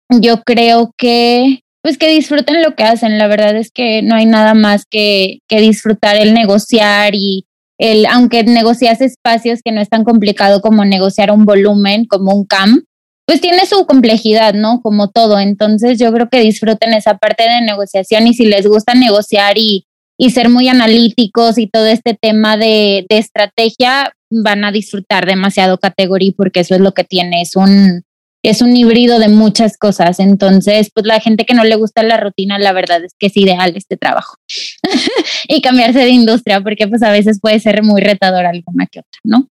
yo 0.09 0.43
creo 0.43 0.93
que, 0.97 1.61
pues 1.81 1.97
que 1.97 2.09
disfruten 2.09 2.61
lo 2.61 2.75
que 2.75 2.83
hacen. 2.83 3.17
La 3.17 3.27
verdad 3.27 3.55
es 3.57 3.69
que 3.69 4.01
no 4.01 4.15
hay 4.15 4.25
nada 4.25 4.53
más 4.53 4.85
que, 4.89 5.39
que 5.49 5.59
disfrutar 5.59 6.15
el 6.15 6.33
negociar 6.33 7.13
y 7.13 7.45
el, 7.77 8.05
aunque 8.05 8.45
negocias 8.45 9.01
espacios 9.01 9.59
que 9.61 9.73
no 9.73 9.81
es 9.81 9.89
tan 9.89 10.05
complicado 10.05 10.61
como 10.61 10.85
negociar 10.85 11.31
un 11.31 11.43
volumen, 11.43 12.05
como 12.05 12.33
un 12.33 12.45
CAM, 12.45 12.85
pues 13.25 13.41
tiene 13.41 13.65
su 13.65 13.85
complejidad, 13.85 14.53
¿no? 14.53 14.81
Como 14.81 15.09
todo. 15.09 15.39
Entonces 15.39 15.99
yo 15.99 16.11
creo 16.13 16.29
que 16.29 16.41
disfruten 16.41 16.93
esa 16.93 17.17
parte 17.17 17.43
de 17.43 17.61
negociación 17.61 18.27
y 18.27 18.33
si 18.33 18.45
les 18.45 18.67
gusta 18.67 18.93
negociar 18.93 19.57
y, 19.57 19.87
y 20.17 20.29
ser 20.29 20.49
muy 20.49 20.67
analíticos 20.67 21.57
y 21.57 21.67
todo 21.67 21.87
este 21.87 22.13
tema 22.19 22.57
de, 22.57 23.05
de, 23.09 23.17
estrategia, 23.17 24.13
van 24.29 24.63
a 24.63 24.71
disfrutar 24.71 25.25
demasiado 25.25 25.77
categoría 25.77 26.33
porque 26.37 26.61
eso 26.61 26.75
es 26.75 26.81
lo 26.81 26.93
que 26.93 27.03
tiene, 27.03 27.41
es 27.41 27.55
un, 27.55 28.03
es 28.49 28.61
un 28.61 28.75
híbrido 28.75 29.17
de 29.19 29.29
muchas 29.29 29.77
cosas. 29.77 30.19
Entonces, 30.19 30.91
pues 30.93 31.05
la 31.05 31.19
gente 31.19 31.45
que 31.45 31.53
no 31.53 31.63
le 31.63 31.75
gusta 31.75 32.03
la 32.03 32.17
rutina, 32.17 32.59
la 32.59 32.73
verdad 32.73 33.03
es 33.03 33.13
que 33.17 33.27
es 33.27 33.37
ideal 33.37 33.73
este 33.75 33.97
trabajo. 33.97 34.37
y 35.47 35.61
cambiarse 35.61 35.99
de 35.99 36.09
industria 36.09 36.61
porque 36.61 36.87
pues 36.87 37.01
a 37.01 37.11
veces 37.11 37.39
puede 37.39 37.59
ser 37.59 37.83
muy 37.83 38.01
retador 38.01 38.45
alguna 38.45 38.85
que 38.85 38.99
otra, 38.99 39.19
¿no? 39.23 39.49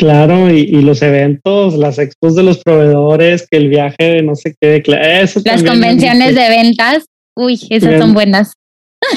Claro, 0.00 0.48
y, 0.50 0.80
los 0.80 1.02
eventos, 1.02 1.74
las 1.74 1.98
expos 1.98 2.34
de 2.34 2.42
los 2.42 2.64
proveedores, 2.64 3.46
que 3.46 3.58
el 3.58 3.68
viaje 3.68 4.02
de 4.02 4.22
no 4.22 4.34
sé 4.34 4.54
qué, 4.58 4.82
eso 5.20 5.42
Las 5.44 5.62
convenciones 5.62 6.34
de 6.34 6.48
ventas, 6.48 7.04
uy, 7.36 7.60
esas 7.68 8.00
son 8.00 8.14
buenas. 8.14 8.54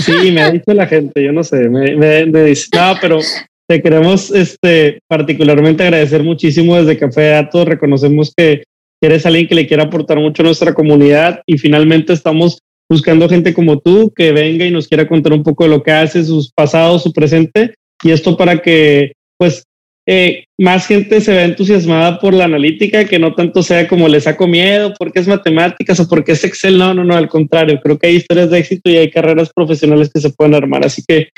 Sí, 0.01 0.11
me 0.33 0.41
ha 0.41 0.51
dicho 0.51 0.73
la 0.73 0.85
gente, 0.85 1.23
yo 1.23 1.31
no 1.31 1.41
sé, 1.41 1.69
me, 1.69 1.95
me, 1.95 2.43
dice, 2.43 2.67
no, 2.75 2.95
pero 2.99 3.19
te 3.65 3.81
queremos 3.81 4.29
este, 4.31 4.99
particularmente 5.07 5.83
agradecer 5.83 6.21
muchísimo 6.21 6.75
desde 6.75 6.97
Café 6.97 7.29
Datos, 7.29 7.65
reconocemos 7.65 8.33
que 8.35 8.65
eres 9.01 9.25
alguien 9.25 9.47
que 9.47 9.55
le 9.55 9.67
quiere 9.67 9.83
aportar 9.83 10.19
mucho 10.19 10.41
a 10.41 10.47
nuestra 10.47 10.73
comunidad 10.73 11.41
y 11.45 11.57
finalmente 11.59 12.11
estamos 12.11 12.59
buscando 12.91 13.29
gente 13.29 13.53
como 13.53 13.79
tú 13.79 14.11
que 14.13 14.33
venga 14.33 14.65
y 14.65 14.71
nos 14.71 14.89
quiera 14.89 15.07
contar 15.07 15.31
un 15.31 15.43
poco 15.43 15.63
de 15.63 15.69
lo 15.69 15.81
que 15.81 15.91
hace, 15.91 16.25
sus 16.25 16.51
pasados, 16.51 17.03
su 17.03 17.13
presente, 17.13 17.73
y 18.03 18.11
esto 18.11 18.35
para 18.35 18.61
que 18.61 19.13
pues 19.37 19.63
eh, 20.05 20.45
más 20.57 20.87
gente 20.87 21.21
se 21.21 21.31
ve 21.31 21.43
entusiasmada 21.43 22.19
por 22.19 22.33
la 22.33 22.45
analítica, 22.45 23.05
que 23.05 23.19
no 23.19 23.33
tanto 23.33 23.63
sea 23.63 23.87
como 23.87 24.09
le 24.09 24.19
saco 24.19 24.47
miedo 24.47 24.93
porque 24.97 25.19
es 25.19 25.27
matemáticas 25.27 25.99
o 25.99 26.09
porque 26.09 26.33
es 26.33 26.43
Excel. 26.43 26.77
No, 26.77 26.93
no, 26.93 27.03
no, 27.03 27.15
al 27.15 27.29
contrario, 27.29 27.79
creo 27.81 27.97
que 27.97 28.07
hay 28.07 28.15
historias 28.17 28.49
de 28.49 28.59
éxito 28.59 28.89
y 28.89 28.97
hay 28.97 29.09
carreras 29.09 29.51
profesionales 29.53 30.09
que 30.13 30.19
se 30.19 30.29
pueden 30.31 30.55
armar. 30.55 30.85
Así 30.85 31.03
que, 31.07 31.29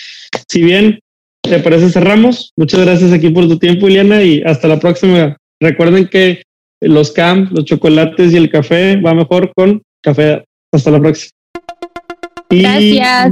si 0.48 0.64
bien 0.64 1.00
te 1.42 1.60
parece, 1.60 1.90
cerramos. 1.90 2.54
Muchas 2.56 2.82
gracias 2.82 3.12
aquí 3.12 3.30
por 3.30 3.48
tu 3.48 3.60
tiempo, 3.60 3.88
Iliana, 3.88 4.24
y 4.24 4.42
hasta 4.44 4.68
la 4.68 4.80
próxima. 4.80 5.38
Recuerden 5.60 6.08
que 6.08 6.42
los 6.82 7.12
camps, 7.12 7.52
los 7.52 7.66
chocolates 7.66 8.34
y 8.34 8.38
el 8.38 8.50
café 8.50 8.98
va 8.98 9.14
mejor 9.14 9.52
con 9.56 9.82
café. 10.02 10.44
Hasta 10.72 10.92
la 10.92 11.00
próxima. 11.00 11.32
Gracias. 12.50 13.32